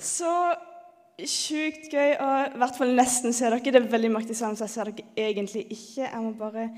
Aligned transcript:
Så 0.00 0.32
sjukt 1.28 1.90
gøy 1.92 2.14
og 2.16 2.54
i 2.54 2.60
hvert 2.60 2.78
fall 2.78 2.94
nesten 2.96 3.34
se 3.36 3.44
dere. 3.46 3.60
Det 3.60 3.76
er 3.82 3.92
veldig 3.92 4.10
mørkt 4.14 4.32
sammen, 4.36 4.56
så 4.56 4.66
jeg 4.66 4.74
ser 4.74 4.90
dere 4.90 5.28
egentlig 5.28 5.66
ikke. 5.68 6.06
Jeg 6.06 6.22
må 6.24 6.32
bare 6.38 6.68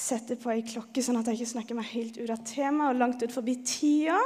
sette 0.00 0.36
på 0.40 0.52
ei 0.52 0.62
klokke, 0.66 1.02
sånn 1.04 1.20
at 1.20 1.28
jeg 1.28 1.40
ikke 1.40 1.52
snakker 1.54 1.78
meg 1.78 1.90
helt 1.92 2.18
ut 2.20 2.32
av 2.32 2.40
temaet 2.46 2.94
og 2.94 3.02
langt 3.02 3.22
ut 3.22 3.34
forbi 3.34 3.58
tida. 3.66 4.18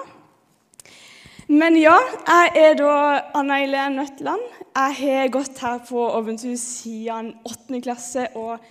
Men 1.51 1.77
ja, 1.77 1.97
jeg 2.25 2.53
er 2.57 2.79
da 2.79 2.93
Anna 3.37 3.59
Eileen 3.61 3.99
Nøtland. 3.99 4.45
Jeg 4.75 4.97
har 5.03 5.29
gått 5.35 5.61
her 5.61 5.83
på 5.85 6.07
Åbenthus 6.17 6.63
siden 6.81 7.35
8. 7.45 7.83
klasse. 7.85 8.31
og 8.35 8.65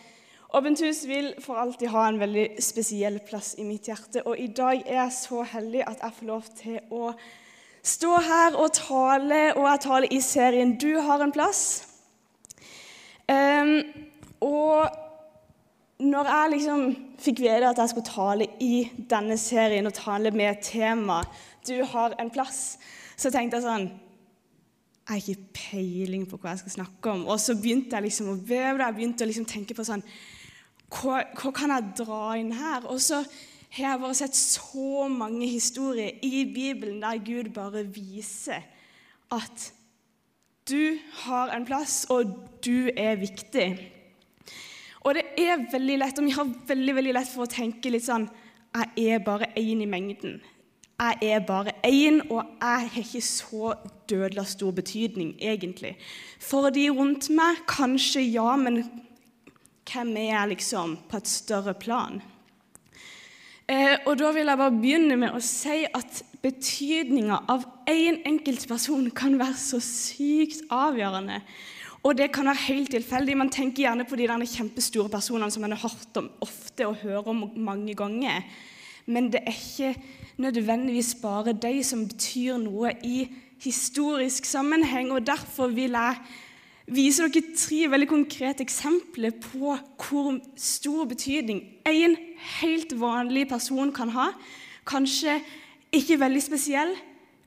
Åbenthus 0.57 1.03
vil 1.09 1.33
for 1.41 1.61
alltid 1.61 1.91
ha 1.93 2.07
en 2.07 2.19
veldig 2.21 2.47
spesiell 2.61 3.19
plass 3.27 3.53
i 3.61 3.67
mitt 3.67 3.89
hjerte. 3.89 4.25
Og 4.25 4.39
i 4.41 4.49
dag 4.53 4.81
er 4.87 5.03
jeg 5.03 5.15
så 5.19 5.45
heldig 5.53 5.85
at 5.85 6.01
jeg 6.01 6.17
får 6.17 6.29
lov 6.29 6.49
til 6.57 6.79
å 6.93 7.13
stå 7.83 8.17
her 8.23 8.55
og 8.55 8.71
tale, 8.73 9.53
og 9.57 9.65
jeg 9.69 9.79
taler 9.81 10.07
i 10.11 10.19
serien 10.21 10.77
'Du 10.77 10.99
har 10.99 11.23
en 11.23 11.33
plass'. 11.33 11.87
Um, 13.29 13.81
og 14.41 14.89
når 15.99 16.23
jeg 16.23 16.49
liksom 16.51 16.95
fikk 17.19 17.39
vite 17.39 17.69
at 17.69 17.77
jeg 17.77 17.89
skulle 17.89 18.05
tale 18.05 18.47
i 18.59 18.91
denne 19.09 19.37
serien 19.37 19.85
og 19.85 19.93
tale 19.93 20.31
med 20.31 20.55
tema 20.61 21.23
'Du 21.67 21.85
har 21.85 22.13
en 22.19 22.31
plass', 22.31 22.77
så 23.17 23.31
tenkte 23.31 23.57
jeg 23.57 23.63
sånn 23.63 23.91
Jeg 25.09 25.09
har 25.09 25.15
ikke 25.15 25.51
peiling 25.53 26.29
på 26.29 26.37
hva 26.37 26.49
jeg 26.49 26.59
skal 26.59 26.71
snakke 26.71 27.11
om. 27.11 27.27
Og 27.27 27.39
så 27.39 27.55
begynte 27.55 27.95
jeg 27.95 28.03
liksom 28.03 28.29
å 28.29 28.37
veve. 28.39 28.85
Jeg 28.85 28.95
begynte 28.95 29.25
å 29.25 29.27
liksom 29.27 29.45
tenke 29.45 29.75
på 29.75 29.83
sånn 29.83 30.03
hva, 30.93 31.23
hva 31.35 31.51
kan 31.51 31.69
jeg 31.69 31.89
dra 31.97 32.37
inn 32.39 32.53
her? 32.55 32.85
Og 32.87 33.01
så 33.01 33.19
har 33.81 33.97
bare 33.97 34.15
sett 34.15 34.35
så 34.37 35.07
mange 35.09 35.47
historier 35.49 36.19
i 36.21 36.43
Bibelen 36.45 37.01
der 37.01 37.17
Gud 37.25 37.49
bare 37.55 37.81
viser 37.89 38.61
at 39.33 39.71
du 40.69 40.97
har 41.25 41.49
en 41.51 41.65
plass, 41.65 42.05
og 42.09 42.29
du 42.65 42.89
er 42.95 43.17
viktig. 43.19 43.67
Og 45.03 45.17
det 45.17 45.23
er 45.41 45.65
veldig 45.71 45.97
lett, 45.99 46.19
og 46.19 46.27
vi 46.27 46.35
har 46.37 46.51
veldig 46.67 46.95
veldig 46.95 47.15
lett 47.17 47.31
for 47.31 47.43
å 47.43 47.51
tenke 47.51 47.91
litt 47.91 48.05
sånn 48.05 48.29
Jeg 48.73 49.13
er 49.13 49.25
bare 49.25 49.51
én 49.59 49.81
i 49.83 49.89
mengden. 49.89 50.39
Jeg 50.97 51.33
er 51.33 51.41
bare 51.45 51.73
én, 51.83 52.21
og 52.29 52.45
jeg 52.61 52.87
har 52.93 53.01
ikke 53.01 53.21
så 53.21 53.73
dødelig 54.09 54.45
stor 54.53 54.71
betydning, 54.71 55.35
egentlig. 55.41 55.95
For 56.39 56.69
de 56.73 56.87
rundt 56.89 57.29
meg, 57.29 57.65
kanskje 57.67 58.23
ja, 58.23 58.55
men 58.55 58.83
hvem 59.89 60.15
er 60.17 60.29
jeg 60.29 60.53
liksom 60.53 60.95
på 61.09 61.19
et 61.19 61.29
større 61.29 61.73
plan? 61.73 62.21
Eh, 63.69 63.97
og 64.05 64.19
Da 64.19 64.31
vil 64.31 64.45
jeg 64.45 64.57
bare 64.59 64.71
begynne 64.71 65.15
med 65.17 65.31
å 65.31 65.39
si 65.39 65.85
at 65.87 66.23
betydninga 66.43 67.45
av 67.47 67.63
én 67.87 68.17
en 68.17 68.17
enkelt 68.33 68.67
person 68.67 69.09
kan 69.11 69.37
være 69.39 69.55
så 69.55 69.79
sykt 69.79 70.65
avgjørende. 70.69 71.39
Og 72.03 72.17
det 72.17 72.33
kan 72.35 72.45
være 72.45 72.65
helt 72.67 72.91
tilfeldig. 72.91 73.37
Man 73.37 73.49
tenker 73.49 73.85
gjerne 73.85 74.03
på 74.03 74.15
de 74.19 74.27
der 74.27 74.45
kjempestore 74.45 75.09
personene 75.09 75.51
som 75.51 75.61
man 75.61 75.71
har 75.71 75.87
hørt 75.87 76.17
om 76.19 76.29
ofte 76.41 76.87
og 76.87 76.99
hører 76.99 77.29
om 77.31 77.45
mange 77.55 77.95
ganger. 77.95 78.43
Men 79.05 79.31
det 79.31 79.39
er 79.45 79.55
ikke 79.55 80.01
nødvendigvis 80.37 81.15
bare 81.21 81.53
de 81.53 81.83
som 81.83 82.07
betyr 82.07 82.57
noe 82.57 82.91
i 83.03 83.29
historisk 83.63 84.45
sammenheng. 84.45 85.11
og 85.11 85.25
Derfor 85.27 85.67
vil 85.67 85.91
jeg 85.91 86.15
vise 86.91 87.23
dere 87.23 87.55
tre 87.55 87.85
veldig 87.91 88.09
konkrete 88.09 88.63
eksempler 88.65 89.35
på 89.43 89.75
hvor 90.03 90.39
stor 90.59 91.07
betydning 91.07 91.61
en 91.87 92.17
helt 92.59 92.95
vanlig 92.99 93.47
person 93.51 93.93
kan 93.95 94.11
ha. 94.15 94.31
Kanskje 94.87 95.37
ikke 95.93 96.19
veldig 96.19 96.41
spesiell, 96.43 96.91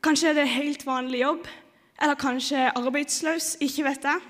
kanskje 0.05 0.31
er 0.31 0.39
det 0.39 0.47
en 0.47 0.55
helt 0.56 0.87
vanlig 0.87 1.20
jobb, 1.20 1.48
eller 2.01 2.19
kanskje 2.20 2.70
arbeidsløs, 2.78 3.56
ikke 3.61 3.84
vet 3.89 4.06
jeg. 4.09 4.23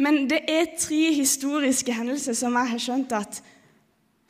Men 0.00 0.26
det 0.30 0.44
er 0.48 0.74
tre 0.78 1.10
historiske 1.12 1.92
hendelser 1.92 2.36
som 2.36 2.54
jeg 2.56 2.72
har 2.72 2.82
skjønt 2.82 3.14
at 3.16 3.40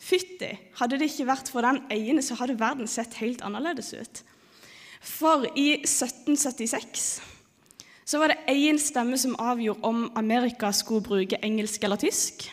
fytti, 0.01 0.55
hadde 0.81 0.99
det 0.99 1.11
ikke 1.11 1.29
vært 1.29 1.51
for 1.53 1.67
den 1.67 1.83
ene, 1.93 2.25
så 2.25 2.39
hadde 2.41 2.59
verden 2.61 2.89
sett 2.89 3.19
helt 3.21 3.45
annerledes 3.45 3.93
ut. 3.93 4.23
For 5.05 5.45
i 5.57 5.83
1776 5.85 7.21
så 8.11 8.19
var 8.19 8.33
det 8.33 8.51
én 8.51 8.79
stemme 8.83 9.19
som 9.19 9.37
avgjorde 9.39 9.87
om 9.87 10.09
Amerika 10.19 10.73
skulle 10.75 11.05
bruke 11.07 11.39
engelsk 11.47 11.85
eller 11.87 12.01
tysk. 12.01 12.49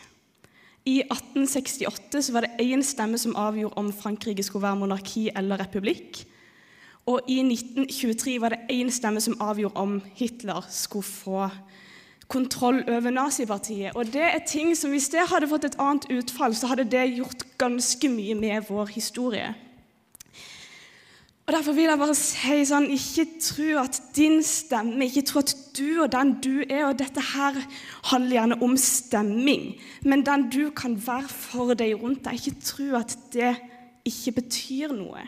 I 0.86 1.02
1868 1.02 2.22
så 2.22 2.34
var 2.34 2.46
det 2.46 2.62
én 2.62 2.84
stemme 2.86 3.18
som 3.18 3.36
avgjorde 3.36 3.74
om 3.76 3.90
Frankrike 3.94 4.44
skulle 4.46 4.68
være 4.68 4.80
monarki 4.84 5.30
eller 5.36 5.58
republikk. 5.58 6.22
Og 7.10 7.26
i 7.28 7.40
1923 7.42 8.38
var 8.42 8.54
det 8.54 8.70
én 8.72 8.92
stemme 8.94 9.22
som 9.24 9.40
avgjorde 9.42 9.82
om 9.82 10.02
Hitler 10.16 10.62
skulle 10.70 11.04
få 11.04 11.50
kontroll 12.28 12.84
over 12.88 13.10
nazipartiet. 13.10 13.96
Og 13.96 14.06
det 14.14 14.22
er 14.22 14.46
ting 14.48 14.76
som 14.78 14.92
Hvis 14.92 15.10
det 15.10 15.30
hadde 15.32 15.48
fått 15.48 15.64
et 15.64 15.80
annet 15.80 16.06
utfall, 16.12 16.56
så 16.56 16.68
hadde 16.68 16.84
det 16.84 17.16
gjort 17.18 17.48
ganske 17.58 18.10
mye 18.10 18.36
med 18.36 18.62
vår 18.70 18.86
historie. 18.86 19.56
Og 21.48 21.54
Derfor 21.54 21.72
vil 21.72 21.88
jeg 21.88 22.00
bare 22.00 22.16
si 22.20 22.56
sånn 22.68 22.90
Ikke 22.92 23.24
tro 23.40 23.68
at 23.80 24.02
din 24.18 24.42
stemme, 24.44 25.06
ikke 25.08 25.24
tro 25.30 25.40
at 25.40 25.54
du 25.78 26.02
og 26.04 26.12
den 26.12 26.34
du 26.44 26.66
er 26.66 26.90
Og 26.90 26.98
dette 27.00 27.24
her 27.24 27.62
handler 28.12 28.36
gjerne 28.36 28.58
om 28.66 28.76
stemming, 28.82 29.70
men 30.04 30.26
den 30.28 30.50
du 30.52 30.70
kan 30.76 30.98
være 31.00 31.32
for 31.32 31.72
deg 31.78 31.96
rundt 32.02 32.26
deg. 32.26 32.36
Ikke 32.40 32.68
tro 32.68 32.90
at 33.00 33.16
det 33.32 33.54
ikke 34.08 34.38
betyr 34.42 34.94
noe. 34.96 35.24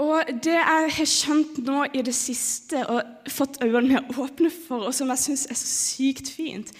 Og 0.00 0.32
det 0.44 0.56
jeg 0.56 0.92
har 0.96 1.08
skjønt 1.08 1.60
nå 1.64 1.84
i 1.92 2.04
det 2.04 2.14
siste 2.16 2.80
og 2.88 3.28
fått 3.32 3.60
øynene 3.60 3.88
mine 3.88 4.16
åpne 4.16 4.48
for, 4.52 4.88
og 4.88 4.96
som 4.96 5.12
jeg 5.12 5.20
syns 5.20 5.44
er 5.50 5.58
så 5.58 5.68
sykt 5.68 6.32
fint, 6.32 6.72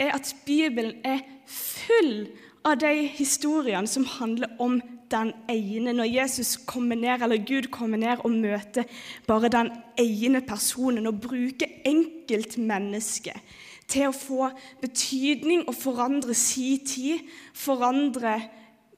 er 0.00 0.14
at 0.16 0.32
Bibelen 0.46 0.96
er 1.04 1.20
full 1.48 2.26
av 2.64 2.80
de 2.80 2.92
historiene 3.18 3.88
som 3.88 4.08
handler 4.16 4.56
om 4.58 4.80
den 5.14 5.32
ene. 5.50 5.94
Når 5.94 6.10
Jesus 6.10 6.56
kommer 6.66 6.98
ned, 6.98 7.22
eller 7.22 7.46
Gud 7.46 7.70
kommer 7.72 8.00
ned 8.00 8.24
og 8.24 8.34
møter 8.34 8.84
bare 9.26 9.52
den 9.52 9.70
ene 9.98 10.42
personen 10.44 11.06
og 11.06 11.22
bruker 11.22 11.80
enkeltmennesket 11.86 13.54
til 13.88 14.08
å 14.08 14.16
få 14.16 14.48
betydning 14.82 15.66
og 15.68 15.76
forandre 15.76 16.34
si 16.36 16.76
tid, 16.86 17.24
forandre 17.54 18.38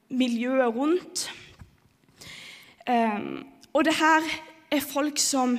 miljøet 0.08 0.74
rundt. 0.76 1.26
Um, 2.86 3.46
og 3.74 3.84
det 3.84 3.96
her 3.98 4.28
er 4.70 4.84
folk 4.84 5.18
som 5.18 5.58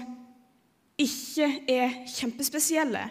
ikke 0.97 1.49
er 1.69 1.99
kjempespesielle. 2.09 3.03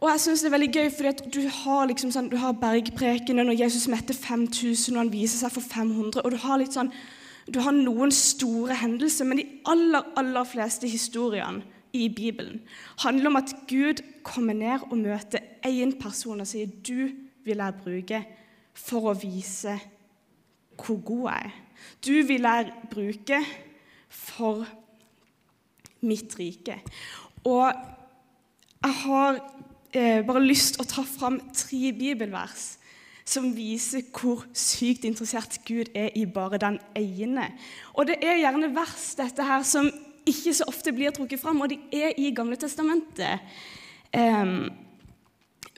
Og 0.00 0.08
jeg 0.08 0.20
synes 0.20 0.40
det 0.40 0.48
er 0.48 0.54
veldig 0.54 0.72
gøy, 0.72 0.90
fordi 0.96 1.30
du 1.34 1.40
har, 1.52 1.88
liksom 1.90 2.12
sånn, 2.14 2.30
har 2.40 2.56
bergprekene 2.56 3.44
når 3.44 3.58
Jesus 3.60 3.84
metter 3.92 4.16
5000 4.16 4.96
og 4.96 5.02
han 5.02 5.12
viser 5.12 5.42
seg 5.42 5.52
for 5.52 5.64
500. 5.64 6.22
og 6.24 6.30
Du 6.32 6.38
har 6.40 6.60
litt 6.60 6.76
sånn, 6.76 6.88
du 7.50 7.60
har 7.60 7.74
noen 7.76 8.12
store 8.14 8.78
hendelser, 8.80 9.28
men 9.28 9.42
de 9.42 9.46
aller, 9.68 10.08
aller 10.16 10.48
fleste 10.48 10.88
historiene 10.88 11.66
i 11.92 12.06
Bibelen 12.14 12.62
handler 13.02 13.32
om 13.32 13.38
at 13.40 13.52
Gud 13.68 14.00
kommer 14.24 14.54
ned 14.54 14.86
og 14.88 14.98
møter 15.02 15.42
én 15.66 15.96
person 15.98 16.40
og 16.40 16.48
sier 16.48 16.70
du 16.86 17.10
vil 17.44 17.60
jeg 17.60 17.80
bruke 17.82 18.20
for 18.78 19.10
å 19.10 19.16
vise 19.18 19.74
hvor 20.80 21.00
god 21.04 21.24
jeg 21.28 21.48
er. 21.50 21.56
Du 22.00 22.14
vil 22.28 22.46
jeg 22.46 22.72
bruke 22.92 23.40
for 24.08 24.64
mitt 26.00 26.36
rike. 26.38 26.78
Og 27.44 27.66
jeg 28.80 28.96
har 29.04 29.40
eh, 29.96 30.20
bare 30.26 30.42
lyst 30.44 30.76
til 30.76 30.84
å 30.84 30.90
ta 30.90 31.04
fram 31.06 31.40
tre 31.54 31.92
bibelvers 31.96 32.76
som 33.30 33.50
viser 33.54 34.06
hvor 34.14 34.42
sykt 34.56 35.04
interessert 35.06 35.60
Gud 35.66 35.92
er 35.94 36.10
i 36.18 36.26
bare 36.26 36.58
den 36.58 36.78
ene. 36.98 37.50
Og 37.94 38.08
det 38.10 38.18
er 38.24 38.40
gjerne 38.42 38.72
vers 38.74 39.10
dette 39.18 39.46
her 39.46 39.64
som 39.66 39.90
ikke 40.28 40.54
så 40.56 40.66
ofte 40.70 40.92
blir 40.94 41.14
trukket 41.14 41.40
fram, 41.40 41.62
og 41.62 41.70
de 41.72 41.78
er 41.94 42.16
i 42.20 42.32
Gamle 42.34 42.58
testamentet. 42.60 43.44
Um, 44.14 44.70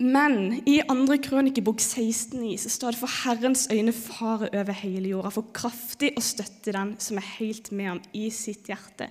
men 0.02 0.62
i 0.66 0.80
2. 0.88 1.18
krønikebok 1.22 1.80
16,9 1.80 2.56
så 2.64 2.72
står 2.72 2.94
det 2.94 3.00
for 3.02 3.16
Herrens 3.22 3.66
øyne 3.72 3.92
farer 3.92 4.48
over 4.60 4.72
hele 4.80 5.12
jorda, 5.12 5.30
for 5.34 5.52
kraftig 5.54 6.14
å 6.16 6.24
støtte 6.24 6.72
den 6.74 6.94
som 7.02 7.20
er 7.20 7.28
helt 7.36 7.70
med 7.72 7.90
ham 7.90 8.02
i 8.16 8.30
sitt 8.34 8.70
hjerte. 8.72 9.10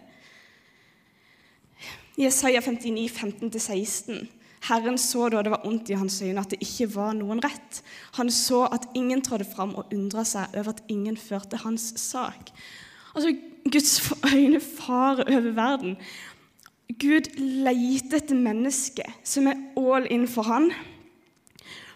Jesaja 2.19 2.59
59, 2.65 3.07
15-16 3.13 4.40
Herren 4.67 4.97
så 5.01 5.29
da 5.33 5.41
det 5.41 5.53
var 5.53 5.65
ondt 5.65 5.89
i 5.89 5.97
hans 5.97 6.19
øyne, 6.21 6.43
at 6.43 6.53
det 6.53 6.61
ikke 6.61 6.91
var 6.93 7.15
noen 7.17 7.41
rett. 7.41 7.81
Han 8.19 8.29
så 8.33 8.67
at 8.69 8.85
ingen 8.97 9.23
trådte 9.25 9.49
fram 9.49 9.73
og 9.75 9.93
undra 9.95 10.25
seg 10.27 10.53
over 10.53 10.75
at 10.75 10.83
ingen 10.91 11.17
førte 11.17 11.61
hans 11.63 11.93
sak. 12.01 12.51
Altså, 13.15 13.33
Guds 13.71 13.95
øyne 14.33 14.61
farer 14.61 15.25
over 15.25 15.51
verden. 15.57 15.97
Gud 17.01 17.31
leter 17.37 18.19
etter 18.19 18.37
mennesker 18.37 19.17
som 19.23 19.47
er 19.49 19.59
all 19.79 20.05
in 20.11 20.27
for 20.29 20.45
han, 20.45 20.69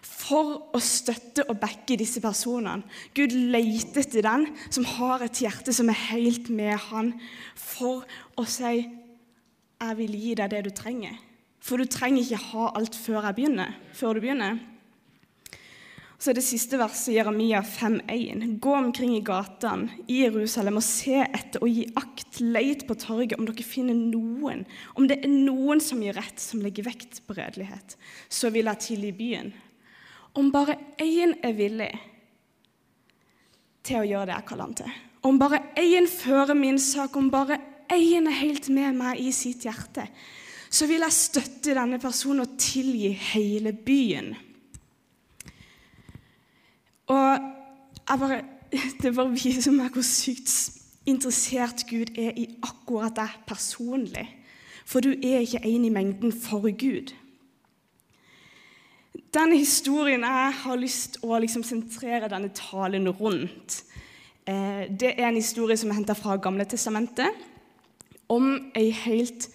for 0.01 0.55
å 0.73 0.81
støtte 0.81 1.43
og 1.51 1.59
backe 1.61 1.97
disse 1.99 2.21
personene. 2.23 2.81
Gud 3.13 3.33
leter 3.35 4.01
etter 4.01 4.25
den 4.25 4.47
som 4.73 4.87
har 4.95 5.21
et 5.21 5.41
hjerte 5.43 5.73
som 5.75 5.91
er 5.91 5.99
helt 6.09 6.49
med 6.49 6.79
han, 6.89 7.13
for 7.53 8.07
å 8.33 8.47
si 8.49 8.79
jeg 9.75 9.97
vil 9.99 10.17
gi 10.17 10.33
deg 10.39 10.53
det 10.55 10.63
du 10.65 10.71
trenger. 10.73 11.19
For 11.65 11.81
du 11.81 11.89
trenger 11.89 12.21
ikke 12.21 12.43
ha 12.51 12.69
alt 12.77 12.95
før, 12.97 13.23
jeg 13.25 13.37
begynner, 13.39 13.73
før 13.97 14.13
du 14.13 14.21
begynner. 14.21 14.59
Så 16.21 16.31
er 16.31 16.37
det 16.37 16.45
siste 16.45 16.77
verset, 16.79 17.15
Jeremia 17.17 17.59
5,1. 17.65 18.43
Gå 18.61 18.75
omkring 18.77 19.15
i 19.17 19.23
gatene 19.25 20.05
i 20.07 20.21
Jerusalem 20.23 20.79
og 20.79 20.85
se 20.85 21.19
etter 21.25 21.65
og 21.65 21.69
gi 21.69 21.87
akt. 21.97 22.39
Leit 22.39 22.85
på 22.87 22.97
torget 22.99 23.35
om 23.39 23.47
dere 23.47 23.65
finner 23.65 23.97
noen, 23.97 24.63
om 24.95 25.09
det 25.09 25.19
er 25.23 25.31
noen 25.31 25.81
som 25.83 26.01
gir 26.03 26.15
rett, 26.17 26.39
som 26.41 26.61
legger 26.63 26.87
vekt 26.87 27.23
på 27.25 27.35
redelighet. 27.37 27.97
Så 28.29 28.53
vil 28.53 28.69
jeg 28.69 28.83
tilgi 28.85 29.11
byen. 29.17 29.51
Om 30.35 30.53
bare 30.53 30.77
én 31.01 31.35
er 31.45 31.57
villig 31.57 31.91
til 33.85 34.01
å 34.01 34.07
gjøre 34.07 34.29
det 34.29 34.37
jeg 34.37 34.49
kaller 34.49 34.69
han 34.69 34.79
til. 34.81 34.95
Om 35.25 35.41
bare 35.41 35.61
én 35.81 36.09
fører 36.11 36.57
min 36.57 36.79
sak, 36.81 37.15
om 37.17 37.31
bare 37.33 37.57
én 37.89 38.29
er 38.29 38.41
helt 38.41 38.69
med 38.73 38.97
meg 38.97 39.21
i 39.21 39.31
sitt 39.33 39.65
hjerte, 39.65 40.07
så 40.75 40.87
vil 40.89 41.05
jeg 41.05 41.15
støtte 41.15 41.75
denne 41.77 41.99
personen 42.03 42.43
og 42.43 42.57
tilgi 42.59 43.13
hele 43.31 43.71
byen. 43.73 44.33
Og 47.07 47.37
bare, 48.07 48.41
det 49.01 49.13
bare 49.15 49.31
viser 49.31 49.75
meg 49.75 49.95
hvor 49.95 50.03
sykt 50.03 50.51
interessert 51.05 51.85
Gud 51.87 52.17
er 52.17 52.35
i 52.35 52.49
akkurat 52.65 53.15
deg 53.15 53.37
personlig. 53.47 54.25
For 54.85 55.01
du 55.01 55.13
er 55.13 55.45
ikke 55.45 55.63
en 55.65 55.85
i 55.85 55.93
mengden 55.93 56.33
for 56.33 56.67
Gud. 56.67 57.13
Denne 59.33 59.57
historien 59.57 60.23
jeg 60.27 60.53
har 60.61 60.79
lyst 60.79 61.19
å 61.23 61.37
liksom 61.39 61.63
sentrere 61.63 62.29
denne 62.31 62.51
talen 62.55 63.07
rundt. 63.09 63.81
Eh, 64.47 64.91
det 64.91 65.15
er 65.15 65.29
en 65.29 65.39
historie 65.39 65.77
som 65.77 65.91
er 65.91 66.01
henta 66.01 66.15
fra 66.17 66.37
Gamle 66.37 66.67
testamentet, 66.69 67.31
om 68.29 68.71
ei 68.75 68.89
helt 69.05 69.49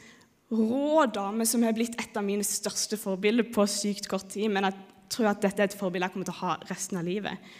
rå 0.50 1.06
dame 1.14 1.46
som 1.46 1.62
har 1.62 1.74
blitt 1.76 1.96
et 2.00 2.16
av 2.18 2.26
mine 2.26 2.44
største 2.46 2.98
forbilder 2.98 3.50
på 3.54 3.66
sykt 3.70 4.08
kort 4.10 4.30
tid. 4.32 4.50
Men 4.52 4.68
jeg 4.68 4.78
tror 5.12 5.30
at 5.32 5.42
dette 5.44 5.62
er 5.62 5.70
et 5.70 5.78
forbilde 5.78 6.08
jeg 6.08 6.14
kommer 6.14 6.30
til 6.30 6.36
å 6.38 6.42
ha 6.44 6.56
resten 6.70 7.00
av 7.00 7.06
livet. 7.06 7.52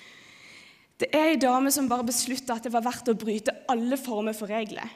Det 1.01 1.09
er 1.17 1.31
ei 1.31 1.41
dame 1.41 1.71
som 1.73 1.89
bare 1.89 2.05
beslutta 2.05 2.59
at 2.59 2.67
det 2.67 2.75
var 2.75 2.85
verdt 2.85 3.09
å 3.09 3.17
bryte 3.17 3.55
alle 3.73 3.97
former 4.01 4.37
for 4.37 4.53
regler. 4.53 4.89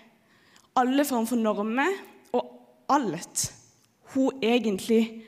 Alle 0.76 1.06
former 1.08 1.31
for 1.31 1.41
normer 1.41 1.94
og 2.37 2.50
alt 2.93 3.46
hun 4.14 4.43
egentlig 4.44 5.25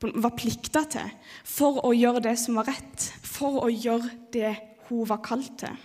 var 0.00 0.34
plikta 0.36 0.84
til 0.90 1.10
for 1.46 1.82
å 1.86 1.92
gjøre 1.96 2.22
det 2.24 2.34
som 2.40 2.58
var 2.58 2.68
rett, 2.68 3.10
for 3.24 3.62
å 3.64 3.68
gjøre 3.70 4.10
det 4.34 4.54
hun 4.88 5.04
var 5.08 5.22
kalt 5.24 5.54
til. 5.60 5.76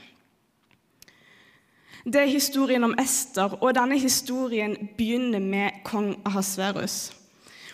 Det 2.06 2.22
er 2.22 2.32
historien 2.32 2.84
om 2.88 2.96
Ester, 3.02 3.58
og 3.60 3.74
denne 3.76 3.98
historien 4.00 4.76
begynner 4.98 5.42
med 5.44 5.82
kong 5.84 6.14
Ahasverus. 6.26 7.12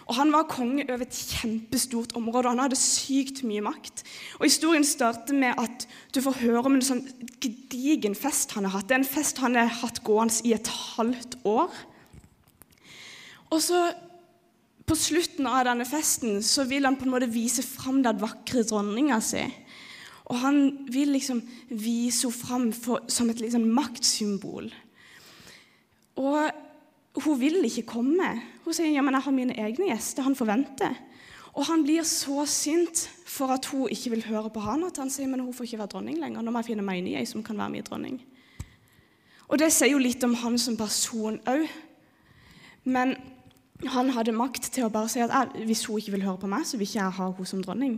Og 0.06 0.16
Han 0.16 0.32
var 0.32 0.46
konge 0.50 0.86
over 0.90 1.02
et 1.02 1.18
kjempestort 1.18 2.14
område, 2.16 2.46
og 2.46 2.54
han 2.54 2.64
hadde 2.66 2.78
sykt 2.78 3.44
mye 3.46 3.64
makt. 3.66 4.04
Og 4.40 4.46
Historien 4.46 4.86
starter 4.86 5.34
med 5.34 5.58
at 5.58 5.88
du 6.14 6.22
får 6.22 6.42
høre 6.44 6.66
om 6.66 6.78
en 6.78 6.86
sånn 6.86 7.04
gedigen 7.42 8.18
fest 8.18 8.54
han 8.54 8.68
har 8.68 8.78
hatt. 8.78 8.90
Det 8.90 8.98
er 8.98 9.02
en 9.02 9.14
fest 9.16 9.42
han 9.42 9.58
har 9.58 9.72
hatt 9.82 10.04
gående 10.06 10.46
i 10.46 10.54
et 10.54 10.70
halvt 10.70 11.40
år. 11.46 11.72
Og 13.52 13.62
så 13.62 13.86
På 14.86 14.94
slutten 14.94 15.48
av 15.50 15.64
denne 15.66 15.82
festen 15.90 16.44
så 16.46 16.62
vil 16.70 16.86
han 16.86 16.94
på 16.94 17.08
en 17.08 17.14
måte 17.16 17.26
vise 17.34 17.64
fram 17.66 18.04
den 18.06 18.20
vakre 18.22 18.62
dronninga 18.70 19.18
si. 19.18 19.42
Og 20.26 20.40
han 20.42 20.88
vil 20.90 21.14
liksom 21.14 21.42
vise 21.70 22.28
henne 22.28 22.40
fram 22.40 22.70
for, 22.74 23.04
som 23.08 23.30
et 23.30 23.42
liksom 23.44 23.68
maktsymbol. 23.78 24.72
Og 26.18 27.22
hun 27.22 27.40
vil 27.40 27.62
ikke 27.68 27.86
komme. 27.96 28.32
Hun 28.66 28.74
sier 28.74 28.90
ja, 28.90 29.04
men 29.06 29.16
jeg 29.18 29.28
har 29.28 29.36
mine 29.36 29.58
egne 29.62 29.92
gjester. 29.92 30.26
Han 30.26 30.38
forventer. 30.38 30.96
Og 31.56 31.68
han 31.70 31.86
blir 31.86 32.04
så 32.04 32.44
sint 32.50 33.06
for 33.26 33.54
at 33.54 33.68
hun 33.72 33.92
ikke 33.92 34.12
vil 34.16 34.26
høre 34.28 34.50
på 34.52 34.64
han, 34.64 34.84
at 34.88 34.98
han 35.00 35.12
sier 35.14 35.30
men 35.32 35.44
hun 35.44 35.54
får 35.56 35.70
ikke 35.70 35.84
være 35.84 35.94
dronning 35.94 36.18
lenger. 36.20 36.44
Nå 36.44 36.52
må 36.52 36.64
jeg 36.64 36.74
finne 36.74 36.88
meg 36.88 37.00
en 37.00 37.08
ny 37.08 37.22
som 37.30 37.44
kan 37.46 37.60
være 37.60 37.76
min 37.76 37.86
dronning. 37.86 38.18
Og 39.46 39.60
det 39.62 39.70
sier 39.72 39.94
jo 39.94 40.02
litt 40.02 40.24
om 40.26 40.34
han 40.42 40.58
som 40.60 40.76
person 40.80 41.38
òg. 41.48 41.68
Men 42.84 43.14
han 43.84 44.10
hadde 44.16 44.36
makt 44.36 44.70
til 44.72 44.88
å 44.88 44.92
bare 44.94 45.12
si 45.12 45.20
at 45.24 45.56
hvis 45.68 45.84
hun 45.90 46.00
ikke 46.00 46.16
vil 46.16 46.26
høre 46.26 46.42
på 46.46 46.50
meg, 46.52 46.64
så 46.64 46.80
vil 46.80 46.88
ikke 46.88 47.02
jeg 47.02 47.18
ha 47.18 47.30
henne 47.30 47.50
som 47.50 47.64
dronning. 47.64 47.96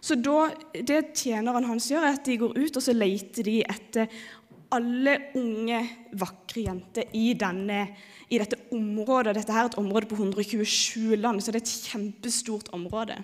Så 0.00 0.14
da, 0.22 0.50
det 0.86 1.16
tjeneren 1.18 1.66
hans 1.66 1.88
gjør, 1.90 2.04
er 2.06 2.18
at 2.18 2.26
de 2.28 2.36
går 2.38 2.54
ut 2.54 2.78
og 2.78 2.84
så 2.84 2.94
leter 2.94 3.48
de 3.48 3.56
etter 3.66 4.10
alle 4.76 5.14
unge, 5.38 5.80
vakre 6.18 6.66
jenter 6.66 7.14
i, 7.16 7.30
denne, 7.38 7.80
i 8.30 8.38
dette 8.42 8.58
området. 8.74 9.36
Dette 9.38 9.54
er 9.54 9.70
et 9.70 9.78
område 9.80 10.10
på 10.10 10.18
127 10.18 11.16
land, 11.18 11.42
så 11.42 11.54
det 11.54 11.62
er 11.62 11.66
et 11.66 11.90
kjempestort 11.90 12.70
område. 12.76 13.18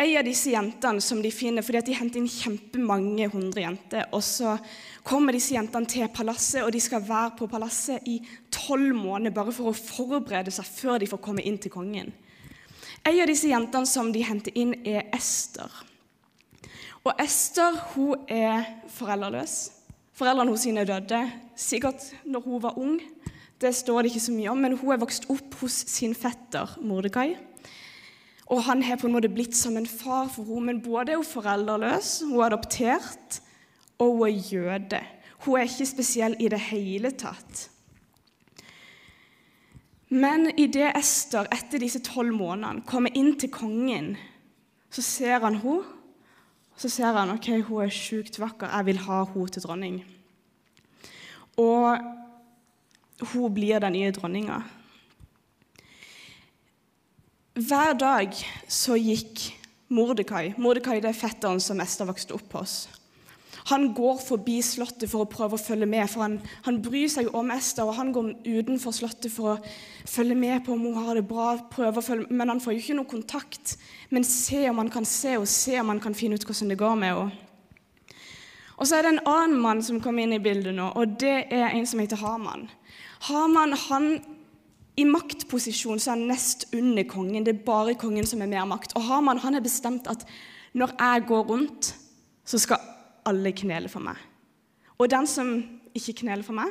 En 0.00 0.14
av 0.16 0.24
disse 0.24 0.48
jentene 0.54 1.02
som 1.04 1.18
de 1.20 1.28
finner, 1.32 1.64
fordi 1.64 1.90
de 1.90 1.96
henter 1.98 2.22
inn 2.22 2.30
kjempemange 2.30 3.26
hundre 3.34 3.66
jenter, 3.66 4.06
og 4.16 4.22
så 4.24 4.54
kommer 5.04 5.36
disse 5.36 5.52
jentene 5.52 5.88
til 5.90 6.08
palasset, 6.14 6.62
og 6.64 6.72
de 6.72 6.80
skal 6.80 7.04
være 7.04 7.34
på 7.36 7.48
palasset 7.52 8.08
i 8.08 8.16
tolv 8.70 8.94
måneder 8.94 9.34
bare 9.34 9.52
for 9.54 9.70
å 9.70 9.76
forberede 9.76 10.52
seg 10.54 10.68
før 10.68 11.00
de 11.02 11.08
får 11.10 11.22
komme 11.24 11.42
inn 11.46 11.58
til 11.58 11.72
kongen. 11.74 12.12
En 13.00 13.16
av 13.16 13.30
disse 13.30 13.48
jentene 13.48 13.88
som 13.88 14.10
de 14.12 14.22
henter 14.24 14.56
inn, 14.58 14.74
er 14.84 15.08
Ester. 15.16 15.70
Og 17.00 17.14
Ester 17.22 17.78
hun 17.94 18.26
er 18.28 18.66
foreldreløs. 18.92 19.70
Foreldrene 20.20 20.52
hennes 20.52 20.82
er 20.82 20.88
døde, 20.88 21.20
sikkert 21.56 22.10
når 22.28 22.44
hun 22.44 22.62
var 22.62 22.76
ung. 22.78 22.98
Det 23.60 23.72
står 23.76 24.02
det 24.02 24.10
ikke 24.12 24.26
så 24.26 24.34
mye 24.36 24.50
om, 24.52 24.60
men 24.60 24.76
hun 24.76 24.92
er 24.92 25.00
vokst 25.00 25.26
opp 25.32 25.56
hos 25.62 25.78
sin 25.88 26.12
fetter 26.16 26.76
Mordekai. 26.84 27.38
Og 28.52 28.60
han 28.66 28.82
har 28.84 29.00
på 29.00 29.08
en 29.08 29.14
måte 29.14 29.32
blitt 29.32 29.56
som 29.56 29.78
en 29.80 29.88
far 29.88 30.28
for 30.28 30.44
henne, 30.44 30.66
men 30.68 30.84
både 30.84 31.14
er 31.14 31.22
hun 31.22 31.28
foreldreløs, 31.28 32.18
hun 32.26 32.36
er 32.36 32.50
adoptert, 32.50 33.40
og 33.96 34.18
hun 34.18 34.28
er 34.28 34.52
jøde. 34.52 35.02
Hun 35.46 35.56
er 35.56 35.68
ikke 35.70 35.88
spesiell 35.88 36.36
i 36.36 36.52
det 36.52 36.60
hele 36.68 37.14
tatt. 37.16 37.69
Men 40.10 40.50
idet 40.58 40.96
Ester 40.98 41.46
etter 41.54 41.78
disse 41.78 42.00
tolv 42.02 42.34
månedene 42.34 42.82
kommer 42.86 43.14
inn 43.14 43.36
til 43.38 43.52
kongen, 43.54 44.16
så 44.90 45.04
ser 45.06 45.38
han 45.44 45.60
henne. 45.62 45.96
Så 46.80 46.88
ser 46.88 47.12
han 47.12 47.28
ok, 47.34 47.46
hun 47.68 47.84
er 47.84 47.92
sjukt 47.92 48.38
vakker, 48.40 48.70
jeg 48.72 48.86
vil 48.88 49.02
ha 49.04 49.20
henne 49.28 49.52
til 49.52 49.62
dronning. 49.62 49.98
Og 51.60 52.00
hun 53.34 53.54
blir 53.54 53.82
den 53.84 53.92
nye 53.92 54.12
dronninga. 54.16 54.62
Hver 57.60 57.92
dag 58.00 58.36
så 58.70 58.96
gikk 58.96 59.50
Mordekai 59.90 60.54
Mordekai 60.56 61.00
det 61.02 61.10
er 61.10 61.18
fetteren 61.18 61.60
som 61.60 61.80
Ester 61.82 62.08
vokste 62.08 62.36
opp 62.36 62.54
hos. 62.56 62.86
Han 63.68 63.90
går 63.94 64.20
forbi 64.24 64.60
Slottet 64.64 65.10
for 65.10 65.24
å 65.24 65.28
prøve 65.30 65.58
å 65.58 65.60
følge 65.60 65.88
med, 65.90 66.08
for 66.10 66.24
han, 66.24 66.38
han 66.64 66.80
bryr 66.82 67.10
seg 67.12 67.28
jo 67.28 67.34
om 67.40 67.52
Ester. 67.52 67.84
og 67.84 67.98
Han 67.98 68.12
går 68.14 68.32
utenfor 68.46 68.94
Slottet 68.96 69.32
for 69.34 69.54
å 69.54 69.58
følge 70.08 70.38
med 70.38 70.64
på 70.64 70.72
om 70.74 70.86
hun 70.88 70.98
har 71.04 71.18
det 71.18 71.26
bra, 71.28 71.52
prøve 71.72 72.00
å 72.00 72.06
følge, 72.06 72.30
men 72.32 72.54
han 72.54 72.62
får 72.62 72.76
jo 72.76 72.82
ikke 72.84 72.98
noe 72.98 73.10
kontakt. 73.10 73.76
Men 74.10 74.26
se 74.26 74.64
om 74.70 74.80
han 74.80 74.90
kan 74.92 75.06
se 75.08 75.36
og 75.38 75.48
se 75.50 75.76
om 75.80 75.92
han 75.92 76.02
kan 76.02 76.16
finne 76.16 76.40
ut 76.40 76.46
hvordan 76.46 76.72
det 76.72 76.80
går 76.80 76.98
med 77.00 77.14
henne. 77.14 77.46
Og 78.80 78.88
så 78.88 78.96
er 78.96 79.04
det 79.04 79.10
en 79.12 79.26
annen 79.28 79.58
mann 79.60 79.82
som 79.84 79.98
kommer 80.00 80.24
inn 80.24 80.32
i 80.32 80.40
bildet 80.40 80.72
nå, 80.72 80.86
og 80.96 81.18
det 81.20 81.50
er 81.52 81.66
en 81.68 81.84
som 81.84 82.00
heter 82.00 82.16
Haman. 82.16 82.64
Haman 83.26 83.76
han 83.76 84.06
i 84.96 85.04
maktposisjon 85.04 86.00
så 86.00 86.12
er 86.12 86.16
han 86.16 86.30
nest 86.30 86.64
under 86.76 87.04
kongen. 87.08 87.44
Det 87.44 87.54
er 87.54 87.66
bare 87.66 87.96
kongen 88.00 88.24
som 88.28 88.40
er 88.40 88.48
mer 88.50 88.64
makt. 88.68 88.96
Og 88.96 89.04
Haman 89.04 89.40
han 89.44 89.56
har 89.56 89.64
bestemt 89.64 90.08
at 90.10 90.24
når 90.72 90.94
jeg 90.96 91.26
går 91.28 91.44
rundt, 91.50 91.90
så 92.48 92.60
skal 92.60 92.80
alle 93.28 93.52
kneler 93.56 93.90
for 93.92 94.04
meg. 94.04 94.18
Og 94.98 95.10
den 95.10 95.26
som 95.26 95.52
ikke 95.96 96.20
kneler 96.22 96.46
for 96.46 96.56
meg 96.56 96.70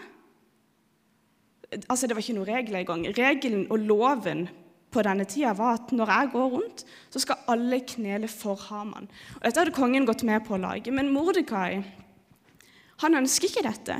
altså 1.69 2.07
Det 2.07 2.15
var 2.17 2.23
ikke 2.23 2.33
noen 2.33 2.49
regler 2.49 2.79
engang. 2.81 3.03
Regelen 3.13 3.67
og 3.69 3.83
loven 3.85 4.47
på 4.89 5.03
denne 5.05 5.25
tida 5.29 5.51
var 5.53 5.77
at 5.77 5.91
når 5.93 6.11
jeg 6.11 6.29
går 6.33 6.47
rundt, 6.49 6.85
så 7.13 7.21
skal 7.21 7.43
alle 7.47 7.81
knele 7.85 8.27
for 8.27 8.57
Haman. 8.69 9.05
Og 9.35 9.43
Dette 9.45 9.61
hadde 9.61 9.75
kongen 9.75 10.07
gått 10.09 10.23
med 10.25 10.41
på 10.47 10.55
å 10.57 10.61
lage, 10.61 10.89
men 10.91 11.11
Mordekai 11.13 11.83
han 12.99 13.15
ønsker 13.15 13.47
ikke 13.47 13.67
dette. 13.67 13.99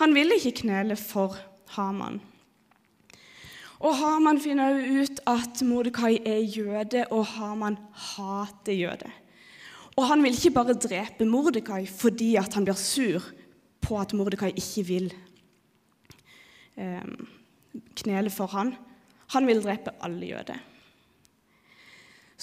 Han 0.00 0.14
ville 0.16 0.38
ikke 0.38 0.62
knele 0.62 0.96
for 0.96 1.36
Haman. 1.74 2.20
Og 3.84 3.98
Haman 3.98 4.40
finner 4.40 4.78
ut 5.02 5.20
at 5.28 5.60
Mordekai 5.66 6.22
er 6.24 6.40
jøde, 6.46 7.04
og 7.10 7.26
Haman 7.34 7.76
hater 7.92 8.72
jøder. 8.72 9.12
Og 9.94 10.06
han 10.08 10.24
vil 10.24 10.34
ikke 10.34 10.54
bare 10.56 10.74
drepe 10.78 11.26
Mordekai 11.28 11.84
fordi 11.86 12.34
han 12.40 12.66
blir 12.66 12.78
sur 12.78 13.22
på 13.84 13.98
at 14.00 14.14
Mordekai 14.16 14.50
ikke 14.58 14.84
vil 14.88 15.10
eh, 16.80 17.04
knele 18.02 18.32
for 18.32 18.50
han. 18.54 18.74
Han 19.34 19.46
vil 19.46 19.62
drepe 19.62 19.94
alle 20.04 20.32
jøder. 20.32 20.62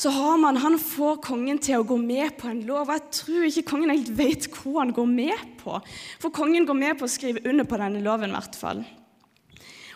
Så 0.01 0.10
Haman 0.15 0.58
han 0.63 0.77
får 0.79 1.20
kongen 1.25 1.60
til 1.62 1.81
å 1.81 1.86
gå 1.86 1.98
med 2.00 2.38
på 2.39 2.48
en 2.50 2.63
lov. 2.65 2.89
Jeg 2.89 3.12
tror 3.20 3.46
ikke 3.48 3.67
kongen 3.74 3.91
helt 3.91 4.13
vet 4.15 4.48
hva 4.55 4.79
han 4.79 4.93
går 4.96 5.10
med 5.10 5.43
på. 5.60 5.77
For 6.24 6.34
kongen 6.34 6.65
går 6.65 6.77
med 6.79 6.98
på 6.98 7.05
å 7.05 7.12
skrive 7.12 7.43
under 7.43 7.67
på 7.67 7.79
denne 7.81 8.01
loven. 8.03 8.31
I 8.31 8.39
hvert 8.39 8.58
fall. 8.58 8.84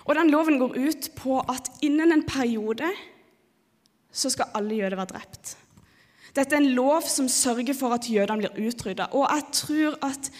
Og 0.05 0.17
den 0.19 0.29
loven 0.33 0.59
går 0.61 0.75
ut 0.77 1.09
på 1.17 1.39
at 1.49 1.71
innen 1.85 2.11
en 2.13 2.25
periode 2.27 2.91
så 4.15 4.29
skal 4.31 4.51
alle 4.55 4.77
jøder 4.77 4.99
være 4.99 5.13
drept. 5.15 5.55
Dette 6.35 6.57
er 6.57 6.61
en 6.61 6.75
lov 6.75 7.07
som 7.07 7.29
sørger 7.31 7.77
for 7.77 7.95
at 7.95 8.09
jødene 8.11 8.43
blir 8.43 8.67
utrydda. 8.67 9.07
Og 9.15 9.23
jeg 9.29 9.47
tror 9.55 9.97
at 10.03 10.31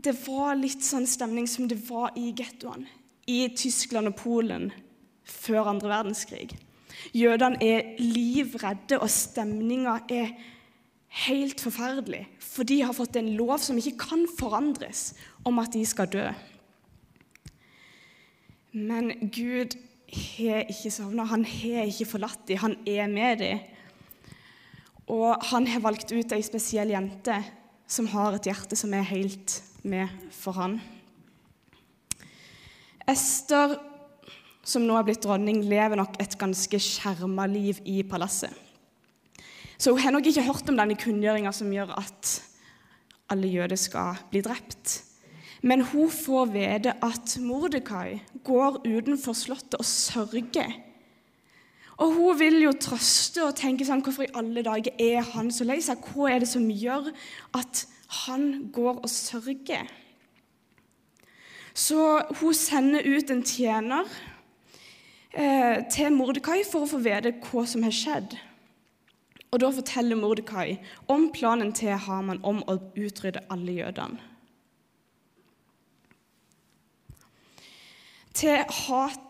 det 0.00 0.14
var 0.24 0.56
litt 0.56 0.84
sånn 0.84 1.04
stemning 1.08 1.48
som 1.50 1.68
det 1.68 1.76
var 1.90 2.16
i 2.16 2.30
gettoene 2.36 2.88
i 3.28 3.44
Tyskland 3.54 4.10
og 4.10 4.16
Polen 4.18 4.70
før 5.28 5.68
andre 5.74 5.90
verdenskrig. 5.92 6.48
Jødene 7.16 7.60
er 7.62 7.92
livredde, 8.00 8.98
og 8.98 9.10
stemninga 9.12 10.00
er 10.10 10.32
helt 11.26 11.60
forferdelig. 11.62 12.24
For 12.42 12.66
de 12.66 12.80
har 12.82 12.96
fått 12.96 13.18
en 13.20 13.32
lov 13.38 13.58
som 13.62 13.78
ikke 13.78 13.98
kan 14.08 14.24
forandres, 14.38 15.12
om 15.44 15.60
at 15.62 15.72
de 15.74 15.84
skal 15.86 16.10
dø. 16.10 16.26
Men 18.72 19.12
Gud 19.34 19.76
har 20.10 20.66
ikke 20.70 20.92
savna, 20.94 21.26
han 21.30 21.44
har 21.44 21.90
ikke 21.90 22.08
forlatt 22.12 22.46
dem, 22.48 22.62
han 22.62 22.76
er 22.86 23.10
med 23.10 23.44
dem. 23.44 23.62
Og 25.10 25.42
han 25.50 25.66
har 25.66 25.82
valgt 25.82 26.12
ut 26.14 26.32
ei 26.36 26.42
spesiell 26.46 26.92
jente 26.94 27.36
som 27.90 28.06
har 28.12 28.36
et 28.36 28.46
hjerte 28.46 28.78
som 28.78 28.92
er 28.94 29.06
helt 29.10 29.58
med 29.82 30.10
for 30.34 30.54
han. 30.54 30.78
Ester, 33.10 33.74
som 34.62 34.84
nå 34.86 34.94
er 34.94 35.06
blitt 35.08 35.24
dronning, 35.24 35.64
lever 35.66 35.98
nok 35.98 36.20
et 36.22 36.36
ganske 36.38 36.78
skjerma 36.78 37.48
liv 37.50 37.80
i 37.88 38.04
palasset. 38.06 38.54
Så 39.80 39.94
hun 39.94 40.02
har 40.04 40.12
nok 40.14 40.28
ikke 40.28 40.44
hørt 40.44 40.68
om 40.68 40.76
denne 40.78 40.98
kunngjøringa 41.00 41.50
som 41.56 41.72
gjør 41.72 41.94
at 41.96 42.34
alle 43.32 43.48
jøder 43.48 43.80
skal 43.80 44.20
bli 44.30 44.42
drept. 44.44 45.00
Men 45.66 45.82
hun 45.90 46.12
får 46.12 46.52
vite 46.52 46.94
at 47.04 47.34
Mordekai 47.42 48.20
går 48.46 48.82
utenfor 48.84 49.36
slottet 49.36 49.78
og 49.80 49.88
sørger. 49.88 50.76
Og 52.00 52.14
hun 52.16 52.38
vil 52.40 52.62
jo 52.64 52.72
trøste 52.80 53.44
og 53.44 53.56
tenke 53.58 53.84
sånn 53.84 54.02
Hvorfor 54.04 54.24
i 54.24 54.34
alle 54.38 54.64
dager 54.64 54.96
er 55.00 55.24
han 55.34 55.50
så 55.52 55.66
lei 55.68 55.80
seg? 55.84 56.00
Hva 56.00 56.30
er 56.32 56.42
det 56.42 56.50
som 56.50 56.64
gjør 56.72 57.10
at 57.56 57.84
han 58.24 58.70
går 58.72 59.02
og 59.02 59.10
sørger? 59.12 59.90
Så 61.76 62.00
hun 62.40 62.56
sender 62.56 63.06
ut 63.06 63.30
en 63.30 63.44
tjener 63.46 64.08
eh, 65.32 65.84
til 65.92 66.16
Mordekai 66.16 66.62
for 66.66 66.84
å 66.84 66.90
få 66.90 67.02
vite 67.04 67.36
hva 67.44 67.66
som 67.68 67.84
har 67.86 67.94
skjedd. 67.94 68.34
Og 69.50 69.60
Da 69.62 69.70
forteller 69.74 70.18
Mordekai 70.18 70.80
om 71.10 71.28
planen 71.34 71.72
til 71.76 71.94
Haman 71.94 72.42
om 72.46 72.64
å 72.66 72.78
utrydde 72.96 73.44
alle 73.52 73.78
jødene. 73.80 74.30
til 78.40 78.64
hat 78.86 79.29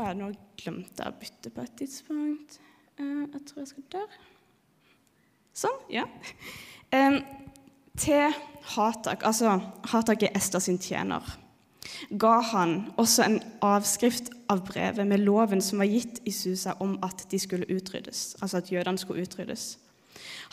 Å 0.00 0.04
ja, 0.06 0.12
nå 0.16 0.30
glemt 0.56 0.96
jeg 0.96 1.12
å 1.12 1.18
bytte 1.20 1.50
på 1.52 1.60
et 1.60 1.72
tidspunkt. 1.76 2.54
Uh, 2.96 3.26
jeg 3.26 3.42
tror 3.50 3.60
jeg 3.60 3.68
skal 3.68 3.86
der. 3.92 4.14
Sånn. 5.60 5.76
Ja. 5.92 6.06
Til 8.00 8.38
Hatak, 8.72 9.26
altså 9.28 9.58
Hatak 9.92 10.24
er 10.24 10.36
Ester 10.38 10.62
sin 10.64 10.78
tjener, 10.80 11.26
ga 12.16 12.38
han 12.52 12.74
også 13.00 13.26
en 13.26 13.38
avskrift 13.66 14.30
av 14.48 14.62
brevet 14.70 15.04
med 15.06 15.20
loven 15.20 15.60
som 15.64 15.82
var 15.82 15.90
gitt 15.90 16.22
i 16.24 16.32
Susa 16.32 16.78
om 16.80 16.96
at 17.04 17.26
de 17.30 17.38
skulle 17.42 17.68
utryddes, 17.68 18.38
altså 18.40 18.62
at 18.62 18.72
jødene 18.72 18.98
skulle 18.98 19.26
utryddes. 19.26 19.74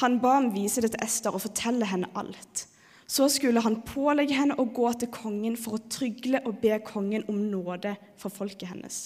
Han 0.03 0.19
ba 0.19 0.35
ham 0.41 0.51
vise 0.53 0.83
det 0.83 0.91
til 0.93 1.05
Ester 1.07 1.33
og 1.33 1.45
fortelle 1.45 1.87
henne 1.87 2.11
alt. 2.19 2.67
Så 3.07 3.29
skulle 3.31 3.63
han 3.63 3.79
pålegge 3.87 4.35
henne 4.35 4.57
å 4.59 4.67
gå 4.75 4.91
til 4.99 5.13
kongen 5.13 5.55
for 5.55 5.77
å 5.77 5.85
trygle 5.87 6.43
og 6.43 6.59
be 6.59 6.81
kongen 6.83 7.23
om 7.31 7.39
nåde 7.47 7.95
for 8.19 8.33
folket 8.33 8.67
hennes. 8.73 9.05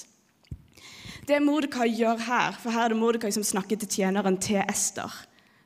Det 1.28 1.38
Mordekai 1.44 1.92
gjør 1.94 2.22
her, 2.25 2.56
for 2.58 2.74
her 2.74 2.88
er 2.88 2.94
det 2.96 2.98
Mordekai 2.98 3.30
som 3.34 3.46
snakker 3.46 3.78
til 3.78 3.90
tjeneren 4.00 4.40
til 4.42 4.63
Ester. 4.63 5.12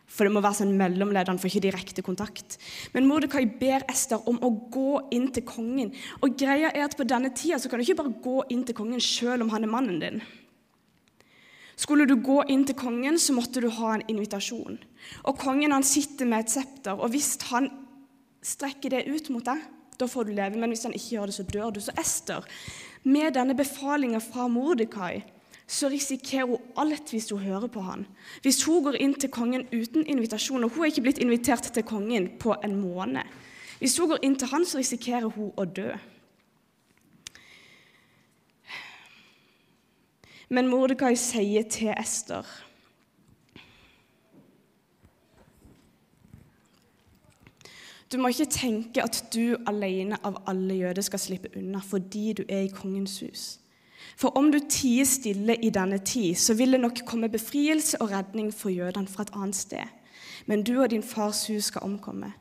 For 0.06 0.28
det 0.28 0.34
må 0.36 0.42
være 0.44 0.60
sånn 0.60 0.74
mellomledd, 0.78 1.30
han 1.32 1.40
får 1.40 1.50
ikke 1.50 1.66
direkte 1.66 2.04
kontakt. 2.06 2.58
Men 2.94 3.08
Mordekai 3.08 3.46
ber 3.60 3.86
Ester 3.92 4.22
om 4.30 4.38
å 4.44 4.52
gå 4.72 5.00
inn 5.16 5.30
til 5.36 5.46
kongen. 5.48 5.94
Og 6.22 6.36
greia 6.40 6.72
er 6.72 6.86
at 6.86 6.98
På 7.00 7.08
denne 7.08 7.32
tida 7.36 7.60
så 7.60 7.72
kan 7.72 7.80
du 7.80 7.86
ikke 7.86 8.02
bare 8.04 8.20
gå 8.24 8.44
inn 8.54 8.64
til 8.68 8.76
kongen 8.76 9.02
selv 9.04 9.44
om 9.44 9.54
han 9.56 9.64
er 9.64 9.72
mannen 9.72 10.00
din. 10.00 10.22
Skulle 11.76 12.06
du 12.08 12.16
gå 12.24 12.42
inn 12.52 12.64
til 12.68 12.78
kongen, 12.80 13.20
så 13.20 13.36
måtte 13.36 13.60
du 13.64 13.68
ha 13.80 13.96
en 13.96 14.06
invitasjon. 14.08 14.78
Og 15.28 15.40
Kongen 15.40 15.76
han 15.76 15.84
sitter 15.84 16.28
med 16.30 16.46
et 16.46 16.54
septer, 16.54 16.96
og 16.96 17.12
hvis 17.12 17.36
han 17.50 17.68
strekker 18.46 18.94
det 18.94 19.08
ut 19.10 19.30
mot 19.34 19.44
deg, 19.44 19.60
da 20.00 20.08
får 20.08 20.28
du 20.28 20.36
leve. 20.36 20.60
Men 20.60 20.72
hvis 20.72 20.86
han 20.88 20.96
ikke 20.96 21.18
gjør 21.18 21.32
det, 21.32 21.36
så 21.36 21.48
dør 21.48 21.76
du. 21.76 21.82
Så 21.84 21.96
Ester, 22.00 22.48
med 23.04 23.36
denne 23.36 23.58
befalinga 23.58 24.22
fra 24.24 24.48
Mordekai, 24.48 25.26
så 25.68 25.90
risikerer 25.90 26.46
hun 26.46 26.58
alt 26.78 27.10
hvis 27.10 27.30
hun 27.32 27.40
hører 27.40 27.68
på 27.68 27.82
han. 27.82 28.06
Hvis 28.42 28.64
hun 28.64 28.84
går 28.84 29.00
inn 29.02 29.16
til 29.20 29.32
kongen 29.34 29.66
uten 29.74 30.06
invitasjon, 30.06 30.64
og 30.64 30.70
hun 30.76 30.86
er 30.86 30.92
ikke 30.94 31.02
blitt 31.08 31.22
invitert 31.24 31.72
til 31.74 31.84
kongen 31.84 32.30
på 32.40 32.56
en 32.64 32.76
måned 32.76 33.24
Hvis 33.80 33.98
hun 33.98 34.10
går 34.10 34.20
inn 34.24 34.36
til 34.40 34.48
han, 34.48 34.66
så 34.66 34.78
risikerer 34.78 35.28
hun 35.28 35.52
å 35.58 35.66
dø. 35.66 35.90
Men 40.50 40.70
Mordekai 40.70 41.16
sier 41.18 41.66
til 41.70 41.92
Ester 41.98 42.46
Du 48.12 48.22
må 48.22 48.30
ikke 48.30 48.46
tenke 48.46 49.04
at 49.04 49.18
du 49.34 49.58
alene 49.68 50.16
av 50.24 50.38
alle 50.48 50.78
jøder 50.78 51.04
skal 51.04 51.20
slippe 51.20 51.50
unna 51.58 51.82
fordi 51.84 52.34
du 52.38 52.44
er 52.48 52.68
i 52.68 52.72
kongens 52.72 53.18
hus. 53.26 53.46
For 54.16 54.38
om 54.38 54.52
du 54.54 54.60
tier 54.70 55.08
stille 55.10 55.58
i 55.58 55.72
denne 55.74 56.00
tid, 56.06 56.38
så 56.40 56.56
vil 56.56 56.76
det 56.76 56.82
nok 56.84 57.04
komme 57.08 57.32
befrielse 57.32 58.00
og 58.02 58.14
redning 58.14 58.54
for 58.54 58.74
jødene 58.74 59.12
fra 59.12 59.26
et 59.26 59.36
annet 59.36 59.60
sted. 59.60 59.94
Men 60.46 60.64
du 60.64 60.78
og 60.80 60.90
din 60.94 61.04
fars 61.04 61.48
hus 61.50 61.72
skal 61.72 61.86
omkomme. 61.88 62.32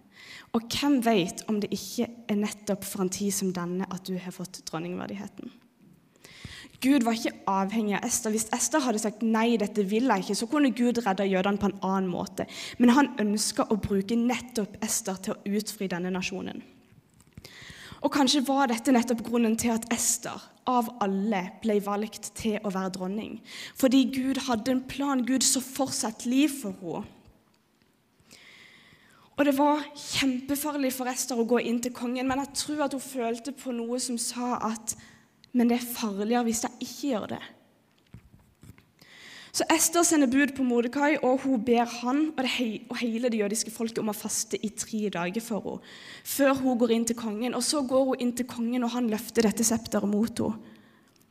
Og 0.55 0.69
hvem 0.71 1.01
vet 1.05 1.43
om 1.51 1.59
det 1.61 1.73
ikke 1.75 2.07
er 2.31 2.39
nettopp 2.39 2.85
for 2.87 3.03
en 3.03 3.13
tid 3.13 3.35
som 3.35 3.53
denne 3.55 3.89
at 3.91 4.07
du 4.07 4.15
har 4.19 4.35
fått 4.35 4.63
dronningverdigheten? 4.71 5.51
Gud 6.85 7.05
var 7.07 7.17
ikke 7.17 7.33
avhengig 7.49 7.95
av 7.97 8.05
Ester. 8.05 8.33
Hvis 8.35 8.51
Ester 8.53 8.83
hadde 8.85 9.01
sagt 9.01 9.23
nei, 9.25 9.57
dette 9.61 9.87
vil 9.89 10.11
jeg 10.11 10.25
ikke, 10.25 10.37
så 10.37 10.49
kunne 10.51 10.75
Gud 10.77 11.01
redde 11.07 11.27
jødene 11.31 11.61
på 11.61 11.71
en 11.71 11.79
annen 11.81 12.11
måte. 12.13 12.47
Men 12.79 12.93
han 12.93 13.13
ønska 13.23 13.67
å 13.73 13.79
bruke 13.81 14.19
nettopp 14.19 14.77
Ester 14.85 15.17
til 15.25 15.35
å 15.35 15.57
utfri 15.59 15.89
denne 15.89 16.13
nasjonen. 16.13 16.61
Og 18.05 18.13
kanskje 18.13 18.45
var 18.45 18.69
dette 18.69 18.93
nettopp 18.93 19.23
grunnen 19.25 19.57
til 19.61 19.73
at 19.73 19.87
Ester 19.95 20.43
av 20.69 20.91
alle 21.05 21.41
ble 21.63 21.79
valgt 21.85 22.35
til 22.37 22.59
å 22.61 22.73
være 22.73 22.93
dronning. 22.99 23.39
Fordi 23.81 24.05
Gud 24.13 24.43
hadde 24.45 24.75
en 24.75 24.85
plan. 24.89 25.25
Gud 25.25 25.45
så 25.45 25.63
fortsatt 25.65 26.27
liv 26.29 26.53
for 26.53 26.77
henne. 26.83 27.09
Og 29.35 29.49
det 29.49 29.57
var 29.57 29.81
kjempefarlig 29.99 30.93
for 30.95 31.11
Ester 31.11 31.41
å 31.41 31.49
gå 31.49 31.59
inn 31.67 31.81
til 31.83 31.91
kongen, 31.97 32.29
men 32.29 32.39
jeg 32.45 32.55
tror 32.61 32.85
at 32.85 32.93
hun 32.95 33.03
følte 33.03 33.51
på 33.57 33.73
noe 33.75 33.99
som 33.99 34.21
sa 34.21 34.61
at 34.63 34.95
men 35.55 35.71
det 35.71 35.79
er 35.79 35.93
farligere 35.95 36.47
hvis 36.49 36.65
jeg 36.67 36.81
ikke 36.83 37.11
gjør 37.13 37.27
det. 37.37 37.43
Så 39.55 39.63
Ester 39.71 40.03
sender 40.03 40.27
bud 40.27 40.51
på 40.57 40.65
Mordekai, 40.67 41.13
og 41.23 41.45
hun 41.45 41.61
ber 41.63 41.87
han 42.01 42.25
og, 42.35 42.47
he 42.57 42.83
og 42.91 42.99
hele 42.99 43.31
det 43.31 43.39
jødiske 43.39 43.71
folket 43.71 44.01
om 44.03 44.11
å 44.11 44.17
faste 44.17 44.59
i 44.59 44.73
tre 44.75 45.07
dager 45.15 45.45
for 45.45 45.63
henne, 45.69 45.93
før 46.27 46.57
hun 46.59 46.81
går 46.81 46.95
inn 46.97 47.07
til 47.07 47.19
kongen. 47.21 47.55
Og 47.55 47.63
Så 47.63 47.85
går 47.87 48.09
hun 48.09 48.25
inn 48.25 48.33
til 48.35 48.49
kongen, 48.51 48.83
og 48.83 48.91
han 48.97 49.07
løfter 49.13 49.47
dette 49.47 49.67
septeret 49.67 50.11
mot 50.11 50.43
henne. 50.43 50.73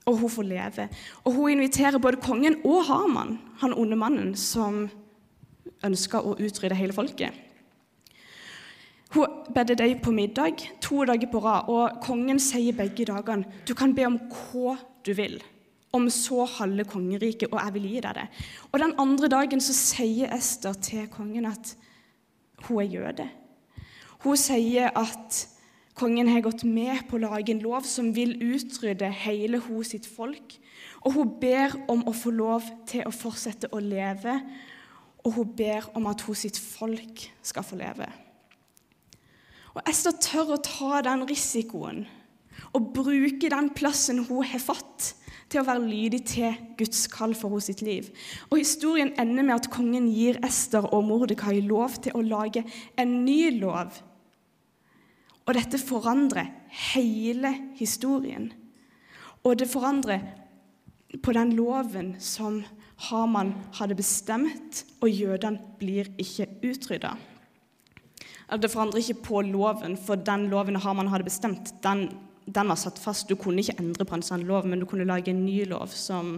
Og 0.08 0.18
hun 0.20 0.32
får 0.32 0.48
leve. 0.48 0.88
Og 1.24 1.36
hun 1.36 1.52
inviterer 1.52 2.00
både 2.00 2.20
kongen 2.24 2.58
og 2.68 2.82
Haman, 2.88 3.38
han 3.62 3.76
onde 3.76 3.96
mannen 3.96 4.34
som 4.36 4.86
ønska 5.84 6.20
å 6.20 6.36
utrydde 6.36 6.76
hele 6.76 6.96
folket. 6.96 7.32
Hun 9.14 9.44
bedde 9.54 9.78
deg 9.80 10.00
på 10.04 10.12
middag 10.16 10.64
to 10.84 11.04
dager 11.08 11.32
på 11.32 11.44
rad, 11.44 11.68
og 11.72 12.00
kongen 12.04 12.40
sier 12.40 12.76
begge 12.76 13.08
dagene 13.08 13.64
du 13.68 13.76
kan 13.78 13.96
be 13.96 14.08
om 14.08 14.20
hva 14.32 14.78
du 15.04 15.12
vil, 15.16 15.38
om 15.94 16.10
så 16.10 16.46
halve 16.58 16.86
kongeriket, 16.90 17.52
og 17.52 17.60
jeg 17.62 17.74
vil 17.76 17.88
gi 17.92 18.02
deg 18.02 18.18
det. 18.18 18.28
Og 18.72 18.80
Den 18.82 18.96
andre 19.02 19.30
dagen 19.30 19.62
så 19.62 19.76
sier 19.78 20.34
Ester 20.34 20.74
til 20.82 21.08
kongen 21.14 21.46
at 21.46 21.76
hun 22.66 22.82
er 22.82 22.90
jøde. 22.90 23.28
Hun 24.24 24.40
sier 24.40 24.90
at 24.98 25.44
kongen 25.94 26.32
har 26.32 26.42
gått 26.42 26.64
med 26.66 27.06
på 27.10 27.20
å 27.20 27.26
lage 27.28 27.54
en 27.54 27.62
lov 27.62 27.86
som 27.86 28.10
vil 28.16 28.34
utrydde 28.42 29.12
hele 29.24 29.60
hun 29.68 29.86
sitt 29.86 30.08
folk. 30.10 30.58
Og 31.04 31.18
hun 31.18 31.34
ber 31.42 31.76
om 31.92 32.06
å 32.08 32.16
få 32.16 32.32
lov 32.34 32.66
til 32.90 33.06
å 33.06 33.14
fortsette 33.14 33.70
å 33.76 33.82
leve, 33.84 34.40
og 35.24 35.38
hun 35.38 35.56
ber 35.56 35.92
om 35.96 36.08
at 36.10 36.24
hun 36.26 36.36
sitt 36.36 36.58
folk 36.58 37.28
skal 37.46 37.68
få 37.68 37.78
leve. 37.80 38.08
Og 39.74 39.82
Ester 39.90 40.16
tør 40.22 40.56
å 40.56 40.64
ta 40.64 41.02
den 41.06 41.26
risikoen 41.30 42.06
og 42.74 42.94
bruke 42.96 43.50
den 43.50 43.70
plassen 43.76 44.24
hun 44.28 44.46
har 44.46 44.62
fått, 44.62 45.14
til 45.50 45.62
å 45.62 45.68
være 45.68 45.86
lydig 45.86 46.22
til 46.30 46.56
Guds 46.80 47.06
kall 47.12 47.36
for 47.38 47.54
henne 47.54 47.66
sitt 47.66 47.84
liv. 47.86 48.10
Og 48.50 48.62
Historien 48.62 49.14
ender 49.20 49.46
med 49.46 49.56
at 49.58 49.70
kongen 49.74 50.10
gir 50.14 50.40
Ester 50.46 50.88
og 50.90 51.06
Mordekai 51.10 51.60
lov 51.66 52.00
til 52.04 52.16
å 52.18 52.26
lage 52.26 52.66
en 53.00 53.20
ny 53.26 53.52
lov. 53.60 54.00
Og 55.44 55.58
dette 55.58 55.80
forandrer 55.82 56.52
hele 56.94 57.52
historien. 57.80 58.48
Og 59.44 59.60
det 59.60 59.68
forandrer 59.72 60.24
på 61.24 61.34
den 61.36 61.52
loven 61.58 62.16
som 62.24 62.64
Haman 63.10 63.52
hadde 63.78 63.98
bestemt, 63.98 64.86
og 65.02 65.12
jødene 65.12 65.76
blir 65.80 66.10
ikke 66.22 66.48
utrydda. 66.64 67.16
Det 68.54 68.70
forandrer 68.72 69.02
ikke 69.02 69.26
på 69.26 69.42
loven, 69.48 69.98
for 69.98 70.16
den 70.16 70.48
loven 70.52 70.78
Haman 70.80 71.10
hadde 71.12 71.28
bestemt, 71.28 71.74
den, 71.84 72.08
den, 72.46 72.68
var 72.68 72.76
satt 72.80 73.00
fast. 73.00 73.30
Du 73.30 73.36
kunne 73.36 73.64
ikke 73.64 73.80
endre 73.80 74.06
på 74.06 74.16
en 74.18 74.26
sånn 74.26 74.46
lov, 74.48 74.68
men 74.68 74.82
du 74.82 74.88
kunne 74.90 75.08
lage 75.08 75.32
en 75.32 75.46
ny 75.46 75.64
lov 75.70 75.94
som, 75.96 76.38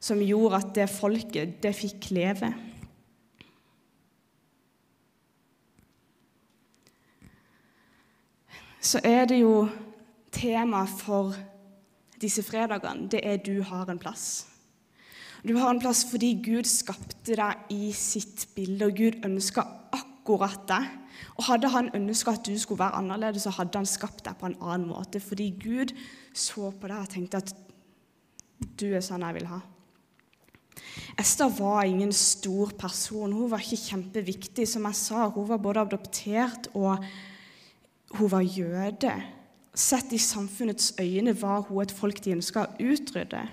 som 0.00 0.22
gjorde 0.22 0.60
at 0.60 0.74
det 0.76 0.88
folket, 0.90 1.56
det 1.62 1.74
fikk 1.76 2.10
leve. 2.14 2.52
Så 8.82 8.98
er 9.06 9.28
det 9.30 9.38
jo 9.38 9.68
tema 10.34 10.82
for 10.90 11.36
disse 12.22 12.42
fredagene, 12.42 13.08
det 13.10 13.20
er 13.22 13.36
'du 13.36 13.62
har 13.62 13.90
en 13.90 13.98
plass'. 13.98 14.46
Du 15.42 15.56
har 15.58 15.70
en 15.70 15.80
plass 15.80 16.04
fordi 16.10 16.36
Gud 16.44 16.64
skapte 16.70 17.34
deg 17.36 17.54
i 17.70 17.92
sitt 17.92 18.48
bilde, 18.54 18.86
og 18.86 18.94
Gud 18.94 19.24
ønska 19.26 19.64
akkurat 19.92 20.68
det. 20.68 20.82
Og 21.38 21.44
Hadde 21.48 21.70
han 21.72 21.90
ønska 21.96 22.36
at 22.36 22.46
du 22.46 22.54
skulle 22.58 22.82
være 22.82 23.00
annerledes, 23.00 23.46
så 23.46 23.54
hadde 23.56 23.80
han 23.80 23.88
skapt 23.88 24.24
deg 24.26 24.38
på 24.38 24.50
en 24.50 24.58
annen 24.60 24.88
måte. 24.90 25.20
Fordi 25.20 25.50
Gud 25.62 25.94
så 26.34 26.70
på 26.70 26.90
deg 26.90 26.98
og 26.98 27.12
tenkte 27.12 27.40
at 27.40 27.54
du 28.78 28.90
er 28.92 29.04
sånn 29.04 29.24
jeg 29.26 29.40
vil 29.40 29.48
ha. 29.50 29.62
Esther 31.20 31.50
var 31.56 31.84
ingen 31.84 32.12
stor 32.12 32.72
person. 32.78 33.32
Hun 33.32 33.50
var 33.50 33.64
ikke 33.64 33.80
kjempeviktig. 33.90 34.66
Som 34.68 34.88
jeg 34.88 34.98
sa, 34.98 35.28
hun 35.32 35.48
var 35.48 35.62
både 35.62 35.86
adoptert 35.86 36.68
og 36.74 37.02
hun 38.18 38.32
var 38.32 38.44
jøde. 38.44 39.14
Sett 39.72 40.12
i 40.12 40.20
samfunnets 40.20 40.92
øyne 41.00 41.34
var 41.40 41.64
hun 41.68 41.82
et 41.82 41.94
folk 41.96 42.20
de 42.24 42.36
ønska 42.36 42.66
å 42.66 42.88
utrydde. 42.92 43.46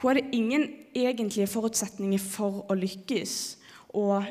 Hun 0.00 0.08
hadde 0.08 0.30
ingen 0.34 0.66
egentlige 0.96 1.50
forutsetninger 1.50 2.22
for 2.22 2.64
å 2.72 2.76
lykkes 2.78 3.34
og 3.94 4.24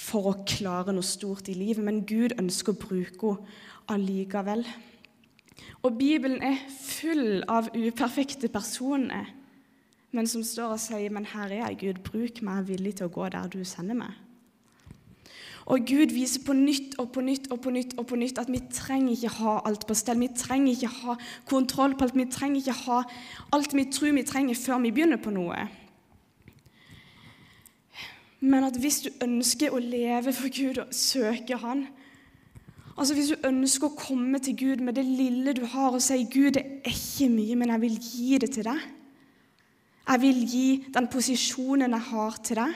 for 0.00 0.30
å 0.30 0.38
klare 0.48 0.94
noe 0.96 1.06
stort 1.06 1.50
i 1.52 1.56
livet, 1.58 1.84
men 1.84 2.04
Gud 2.08 2.38
ønsker 2.40 2.72
å 2.72 2.80
bruke 2.80 3.34
henne 3.34 3.68
allikevel. 3.90 4.64
Og 5.82 5.96
Bibelen 5.98 6.42
er 6.46 6.60
full 6.70 7.42
av 7.50 7.72
uperfekte 7.74 8.48
personer, 8.52 9.32
men 10.12 10.26
som 10.26 10.42
står 10.42 10.72
og 10.74 10.80
sier, 10.80 11.10
'Men 11.10 11.24
her 11.24 11.50
er 11.50 11.68
jeg, 11.68 11.78
Gud, 11.78 12.02
bruk 12.02 12.42
meg, 12.42 12.54
jeg 12.54 12.60
er 12.60 12.76
villig 12.76 12.94
til 12.96 13.06
å 13.06 13.10
gå 13.10 13.28
der 13.28 13.48
du 13.48 13.64
sender 13.64 13.94
meg'. 13.94 14.14
Og 15.66 15.86
Gud 15.86 16.10
viser 16.10 16.40
på 16.46 16.52
nytt 16.52 16.96
og 16.98 17.12
på 17.12 17.20
nytt 17.20 17.50
og 17.52 17.60
på 17.60 17.70
nytt 17.70 17.98
og 17.98 18.06
på 18.06 18.16
nytt 18.16 18.38
at 18.38 18.48
vi 18.50 18.58
trenger 18.72 19.12
ikke 19.12 19.28
ha 19.28 19.60
alt 19.64 19.86
på 19.86 19.94
stell. 19.94 20.18
Vi 20.18 20.28
trenger 20.28 20.72
ikke 20.72 20.88
ha 21.02 21.14
kontroll 21.46 21.94
på 21.94 22.02
alt. 22.08 22.16
Vi 22.16 22.24
trenger 22.24 22.56
ikke 22.56 22.72
ha 22.72 23.02
alt 23.52 23.74
vi 23.74 23.84
tror 23.84 24.12
vi 24.12 24.22
trenger 24.22 24.54
før 24.54 24.82
vi 24.82 24.90
begynner 24.90 25.16
på 25.22 25.30
noe. 25.30 25.68
Men 28.40 28.64
at 28.64 28.76
hvis 28.80 29.02
du 29.04 29.10
ønsker 29.22 29.72
å 29.72 29.80
leve 29.82 30.32
for 30.32 30.48
Gud 30.52 30.80
og 30.80 30.94
søke 30.96 31.58
Han 31.60 31.84
Altså 33.00 33.14
Hvis 33.16 33.30
du 33.32 33.46
ønsker 33.48 33.88
å 33.88 33.96
komme 33.96 34.40
til 34.44 34.56
Gud 34.60 34.82
med 34.84 34.98
det 34.98 35.06
lille 35.06 35.54
du 35.56 35.62
har, 35.64 35.94
og 35.94 36.02
si 36.04 36.18
'Gud, 36.24 36.52
det 36.52 36.62
er 36.84 36.90
ikke 36.90 37.30
mye, 37.32 37.56
men 37.56 37.70
jeg 37.72 37.80
vil 37.80 37.96
gi 37.96 38.38
det 38.38 38.50
til 38.52 38.66
deg'. 38.66 38.82
Jeg 40.10 40.20
vil 40.20 40.40
gi 40.50 40.84
den 40.92 41.08
posisjonen 41.08 41.96
jeg 41.96 42.06
har, 42.10 42.36
til 42.44 42.56
deg. 42.56 42.74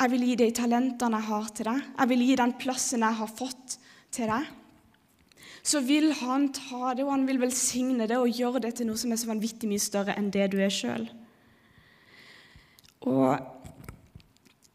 Jeg 0.00 0.10
vil 0.10 0.24
gi 0.24 0.34
de 0.40 0.50
talentene 0.56 1.20
jeg 1.20 1.28
har 1.28 1.50
til 1.52 1.68
deg. 1.68 1.82
Jeg 1.98 2.08
vil 2.08 2.24
gi 2.24 2.36
den 2.40 2.52
plassen 2.52 3.04
jeg 3.04 3.18
har 3.20 3.26
fått 3.28 3.78
til 4.10 4.32
deg. 4.32 4.46
Så 5.62 5.80
vil 5.84 6.12
han 6.22 6.48
ta 6.56 6.94
det, 6.94 7.04
og 7.04 7.12
han 7.12 7.26
vil 7.28 7.40
velsigne 7.42 8.08
det 8.08 8.16
og 8.16 8.32
gjøre 8.32 8.62
det 8.64 8.74
til 8.78 8.88
noe 8.88 8.96
som 8.96 9.12
er 9.12 9.20
så 9.20 9.28
vanvittig 9.28 9.68
mye 9.68 9.82
større 9.82 10.16
enn 10.16 10.30
det 10.32 10.48
du 10.54 10.56
er 10.64 10.72
sjøl. 10.72 11.10
Og 13.04 13.59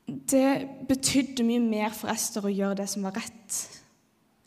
det 0.05 0.85
betydde 0.89 1.45
mye 1.47 1.63
mer 1.63 1.95
for 1.95 2.11
Ester 2.13 2.45
å 2.45 2.53
gjøre 2.53 2.81
det 2.81 2.89
som 2.91 3.05
var 3.07 3.17
rett, 3.17 3.59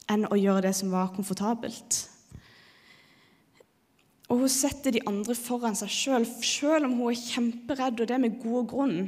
enn 0.09 0.29
å 0.31 0.39
gjøre 0.39 0.69
det 0.69 0.75
som 0.79 0.93
var 0.95 1.11
komfortabelt. 1.17 2.03
Og 4.29 4.45
hun 4.45 4.53
setter 4.53 4.95
de 4.95 5.03
andre 5.09 5.35
foran 5.39 5.77
seg 5.79 5.91
sjøl, 5.93 6.29
sjøl 6.45 6.87
om 6.87 6.99
hun 7.01 7.11
er 7.11 7.23
kjemperedd, 7.23 8.05
og 8.05 8.11
det 8.11 8.21
med 8.23 8.39
god 8.43 8.69
grunn 8.71 9.01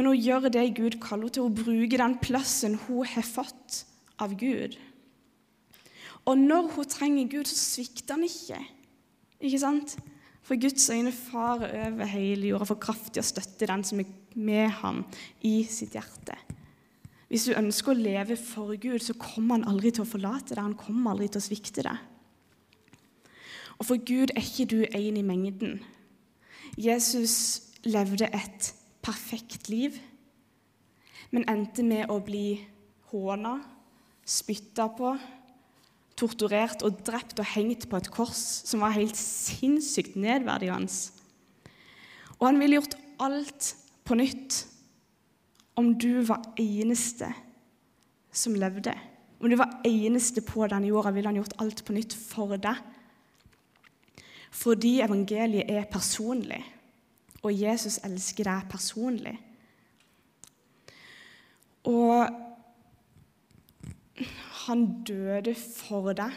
men 0.00 0.06
hun 0.06 0.16
gjør 0.16 0.48
det 0.52 0.62
Gud 0.78 0.98
kaller 1.02 1.26
henne 1.26 1.34
til, 1.34 1.42
Hun 1.42 1.56
bruker 1.58 2.00
den 2.00 2.18
plassen 2.22 2.78
hun 2.86 3.06
har 3.06 3.26
fått 3.26 3.84
av 4.16 4.32
Gud. 4.38 4.78
Og 6.24 6.38
når 6.38 6.70
hun 6.74 6.88
trenger 6.88 7.28
Gud, 7.28 7.48
så 7.48 7.56
svikter 7.56 8.16
han 8.16 8.24
ikke. 8.24 8.60
Ikke 9.40 9.60
sant? 9.60 9.96
For 10.40 10.56
Guds 10.60 10.88
øyne 10.90 11.12
farer 11.12 11.90
over 11.90 12.08
hele 12.08 12.48
jorda 12.48 12.68
for 12.68 12.80
kraftig 12.80 13.22
å 13.22 13.26
støtte 13.28 13.68
den 13.68 13.84
som 13.84 14.00
er 14.00 14.08
med 14.34 14.68
ham 14.80 15.04
i 15.46 15.62
sitt 15.68 15.96
hjerte. 15.96 16.36
Hvis 17.30 17.46
du 17.46 17.54
ønsker 17.54 17.92
å 17.92 18.00
leve 18.00 18.34
for 18.38 18.74
Gud, 18.74 18.98
så 19.04 19.14
kommer 19.14 19.58
han 19.58 19.68
aldri 19.70 19.92
til 19.94 20.02
å 20.02 20.10
forlate 20.10 20.56
deg. 20.56 20.64
Han 20.64 20.78
kommer 20.78 21.12
aldri 21.12 21.28
til 21.30 21.38
å 21.38 21.46
svikte 21.46 21.84
deg. 21.86 22.06
Og 23.78 23.86
for 23.86 24.02
Gud 24.02 24.34
er 24.34 24.42
ikke 24.42 24.66
du 24.68 24.80
en 24.84 25.16
i 25.16 25.24
mengden. 25.24 25.78
Jesus 26.76 27.70
levde 27.86 28.28
et 28.34 28.72
perfekt 29.00 29.70
liv, 29.70 29.94
men 31.30 31.46
endte 31.48 31.84
med 31.86 32.10
å 32.10 32.18
bli 32.24 32.60
håna, 33.12 33.60
spytta 34.26 34.90
på, 34.98 35.14
torturert 36.20 36.82
og 36.84 36.98
drept 37.06 37.38
og 37.40 37.48
hengt 37.54 37.86
på 37.88 37.96
et 37.96 38.10
kors 38.12 38.42
som 38.68 38.82
var 38.84 38.96
helt 38.98 39.16
sinnssykt 39.16 40.18
nedverdigende. 40.20 40.90
Og 42.40 42.48
han 42.48 42.60
ville 42.60 42.80
gjort 42.80 42.98
alt 43.22 43.70
på 44.10 44.18
nytt 44.18 44.64
om 45.78 45.94
du 45.98 46.24
var 46.26 46.50
eneste 46.60 47.30
som 48.32 48.56
levde. 48.58 48.92
Om 49.40 49.48
du 49.50 49.56
var 49.56 49.78
eneste 49.86 50.42
på 50.44 50.66
denne 50.68 50.90
jorda, 50.90 51.14
ville 51.14 51.30
han 51.30 51.38
gjort 51.38 51.56
alt 51.62 51.84
på 51.86 51.94
nytt 51.96 52.16
for 52.18 52.58
deg. 52.60 52.82
Fordi 54.50 54.98
evangeliet 55.06 55.70
er 55.70 55.88
personlig 55.88 56.60
og 57.40 57.56
Jesus 57.56 57.98
elsker 58.04 58.44
deg 58.44 58.68
personlig. 58.70 59.34
Og 61.88 62.28
han 64.66 64.86
døde 65.08 65.54
for 65.56 66.12
deg. 66.16 66.34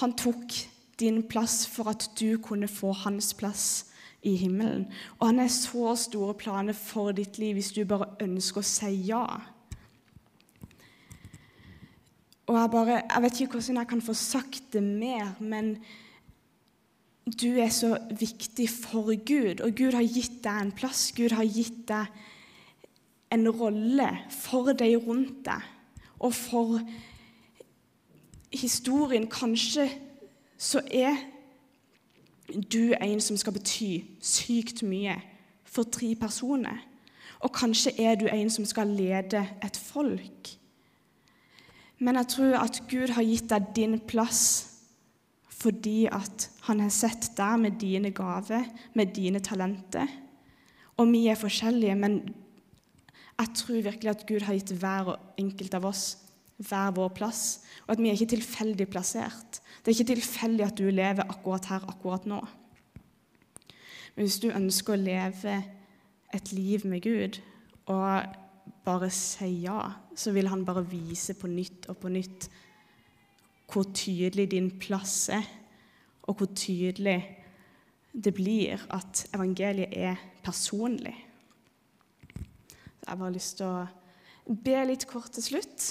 Han 0.00 0.14
tok 0.16 0.56
din 1.00 1.20
plass 1.28 1.66
for 1.68 1.92
at 1.92 2.08
du 2.18 2.38
kunne 2.40 2.70
få 2.70 2.94
hans 3.04 3.34
plass 3.36 3.91
i 4.22 4.36
himmelen. 4.36 4.86
Og 5.18 5.26
han 5.26 5.38
har 5.42 5.50
så 5.50 5.96
store 5.98 6.34
planer 6.38 6.76
for 6.76 7.12
ditt 7.16 7.38
liv 7.42 7.58
hvis 7.58 7.72
du 7.74 7.82
bare 7.88 8.12
ønsker 8.22 8.62
å 8.62 8.66
si 8.66 8.92
ja. 9.08 9.26
Og 12.46 12.56
jeg, 12.58 12.70
bare, 12.70 13.02
jeg 13.06 13.22
vet 13.24 13.40
ikke 13.40 13.58
hvordan 13.58 13.80
jeg 13.80 13.90
kan 13.92 14.02
få 14.04 14.14
sagt 14.18 14.72
det 14.74 14.82
mer, 14.82 15.34
men 15.40 15.76
du 17.26 17.48
er 17.62 17.70
så 17.70 17.94
viktig 18.18 18.66
for 18.70 19.14
Gud, 19.14 19.62
og 19.62 19.76
Gud 19.78 19.94
har 19.94 20.06
gitt 20.06 20.40
deg 20.44 20.58
en 20.58 20.72
plass. 20.74 21.12
Gud 21.14 21.34
har 21.38 21.46
gitt 21.46 21.84
deg 21.88 22.10
en 23.32 23.48
rolle 23.48 24.08
for 24.34 24.74
deg 24.76 24.98
rundt 25.06 25.44
deg, 25.46 25.68
og 26.18 26.34
for 26.34 26.82
historien. 28.52 29.28
Kanskje 29.30 29.86
så 30.58 30.82
er 30.90 31.16
du 32.48 32.92
en 33.00 33.20
som 33.20 33.36
skal 33.36 33.54
bety 33.56 33.92
sykt 34.20 34.82
mye 34.86 35.14
for 35.64 35.88
tre 35.88 36.14
personer. 36.18 36.82
Og 37.42 37.52
kanskje 37.54 37.94
er 38.00 38.18
du 38.18 38.26
en 38.30 38.50
som 38.50 38.66
skal 38.68 38.92
lede 38.92 39.42
et 39.64 39.76
folk. 39.76 40.52
Men 41.98 42.18
jeg 42.18 42.28
tror 42.34 42.58
at 42.58 42.82
Gud 42.90 43.14
har 43.14 43.26
gitt 43.26 43.50
deg 43.50 43.72
din 43.76 43.98
plass 44.00 44.68
fordi 45.62 46.08
at 46.10 46.48
han 46.66 46.80
har 46.82 46.90
sett 46.90 47.28
deg 47.38 47.60
med 47.62 47.76
dine 47.78 48.10
gaver, 48.10 48.64
med 48.98 49.12
dine 49.14 49.38
talenter. 49.38 50.08
Og 50.98 51.06
vi 51.12 51.28
er 51.30 51.38
forskjellige, 51.38 51.94
men 51.94 52.16
jeg 53.38 53.52
tror 53.60 53.84
virkelig 53.86 54.10
at 54.10 54.24
Gud 54.26 54.42
har 54.48 54.58
gitt 54.58 54.72
hver 54.74 55.12
enkelt 55.38 55.76
av 55.78 55.86
oss 55.92 56.02
hver 56.58 56.92
vår 56.94 57.12
plass, 57.16 57.62
og 57.86 57.94
at 57.94 58.02
vi 58.02 58.10
er 58.10 58.18
ikke 58.18 58.34
tilfeldig 58.36 58.88
plassert. 58.92 59.60
Det 59.80 59.90
er 59.90 59.96
ikke 59.96 60.14
tilfeldig 60.14 60.66
at 60.66 60.78
du 60.78 60.90
lever 60.90 61.24
akkurat 61.28 61.70
her, 61.72 61.86
akkurat 61.88 62.26
nå. 62.28 62.40
Men 64.14 64.26
hvis 64.26 64.40
du 64.42 64.50
ønsker 64.52 64.94
å 64.94 65.00
leve 65.00 65.56
et 66.32 66.52
liv 66.52 66.84
med 66.88 67.02
Gud 67.04 67.40
og 67.90 68.36
bare 68.84 69.08
si 69.14 69.48
ja, 69.64 69.80
så 70.16 70.32
vil 70.34 70.50
han 70.52 70.64
bare 70.66 70.84
vise 70.86 71.34
på 71.38 71.50
nytt 71.50 71.88
og 71.90 71.98
på 72.02 72.12
nytt 72.12 72.48
hvor 73.72 73.88
tydelig 73.96 74.50
din 74.52 74.68
plass 74.78 75.30
er, 75.32 75.46
og 76.28 76.36
hvor 76.36 76.50
tydelig 76.54 77.16
det 78.12 78.34
blir 78.36 78.82
at 78.92 79.24
evangeliet 79.34 79.94
er 79.96 80.20
personlig. 80.44 81.14
Så 82.36 83.06
jeg 83.06 83.08
har 83.10 83.16
bare 83.18 83.34
lyst 83.34 83.56
til 83.58 83.66
å 83.66 84.56
be 84.62 84.76
litt 84.86 85.06
kort 85.08 85.32
til 85.32 85.46
slutt, 85.46 85.86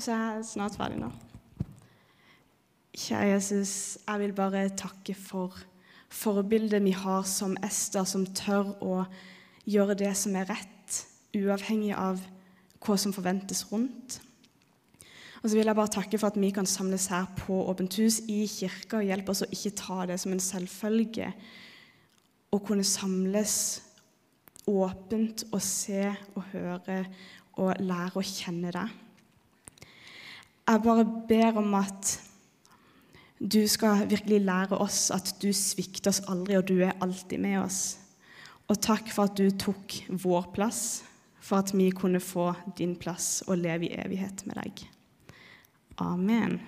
så 0.00 0.14
jeg 0.14 0.38
er 0.38 0.46
snart 0.46 0.76
ferdig 0.80 1.00
nå. 1.02 1.10
Kjære 2.96 3.34
Jesus, 3.34 3.74
jeg 4.06 4.20
vil 4.22 4.32
bare 4.36 4.64
takke 4.76 5.14
for 5.14 5.54
forbildet 6.10 6.82
vi 6.82 6.94
har 6.96 7.22
som 7.28 7.54
Ester, 7.64 8.04
som 8.08 8.26
tør 8.34 8.72
å 8.82 9.04
gjøre 9.68 9.98
det 10.00 10.10
som 10.18 10.34
er 10.36 10.48
rett, 10.50 11.04
uavhengig 11.36 11.92
av 11.94 12.18
hva 12.80 12.96
som 12.98 13.14
forventes 13.14 13.62
rundt. 13.70 14.18
Og 15.40 15.48
så 15.48 15.56
vil 15.56 15.70
jeg 15.70 15.78
bare 15.78 15.92
takke 15.94 16.18
for 16.20 16.28
at 16.28 16.40
vi 16.40 16.50
kan 16.52 16.68
samles 16.68 17.06
her 17.12 17.28
på 17.38 17.62
Åpent 17.70 17.96
hus 18.02 18.20
i 18.28 18.42
kirka 18.50 18.98
og 18.98 19.06
hjelpe 19.08 19.32
oss 19.32 19.44
å 19.46 19.52
ikke 19.52 19.76
ta 19.78 20.00
det 20.10 20.18
som 20.20 20.34
en 20.34 20.42
selvfølge. 20.42 21.30
Å 22.50 22.58
kunne 22.66 22.84
samles 22.84 23.54
åpent 24.68 25.46
og 25.48 25.62
se 25.64 26.10
og 26.34 26.42
høre 26.52 27.04
og 27.60 27.80
lære 27.80 28.20
å 28.20 28.26
kjenne 28.26 28.72
deg. 28.74 28.98
Jeg 30.68 30.82
bare 30.84 31.04
ber 31.28 31.58
om 31.60 31.74
at 31.74 32.16
du 33.40 33.62
skal 33.68 34.04
virkelig 34.10 34.40
lære 34.44 34.78
oss 34.78 35.08
at 35.14 35.32
du 35.40 35.48
svikter 35.56 36.12
oss 36.12 36.22
aldri, 36.28 36.58
og 36.58 36.66
du 36.68 36.76
er 36.84 36.98
alltid 37.00 37.40
med 37.40 37.62
oss. 37.62 37.98
Og 38.68 38.78
takk 38.78 39.08
for 39.10 39.30
at 39.30 39.38
du 39.38 39.48
tok 39.50 39.96
vår 40.22 40.50
plass, 40.54 41.02
for 41.40 41.64
at 41.64 41.72
vi 41.74 41.88
kunne 41.90 42.20
få 42.22 42.52
din 42.78 42.94
plass 43.00 43.40
og 43.48 43.58
leve 43.58 43.88
i 43.88 43.96
evighet 43.98 44.44
med 44.46 44.60
deg. 44.60 44.84
Amen. 45.98 46.60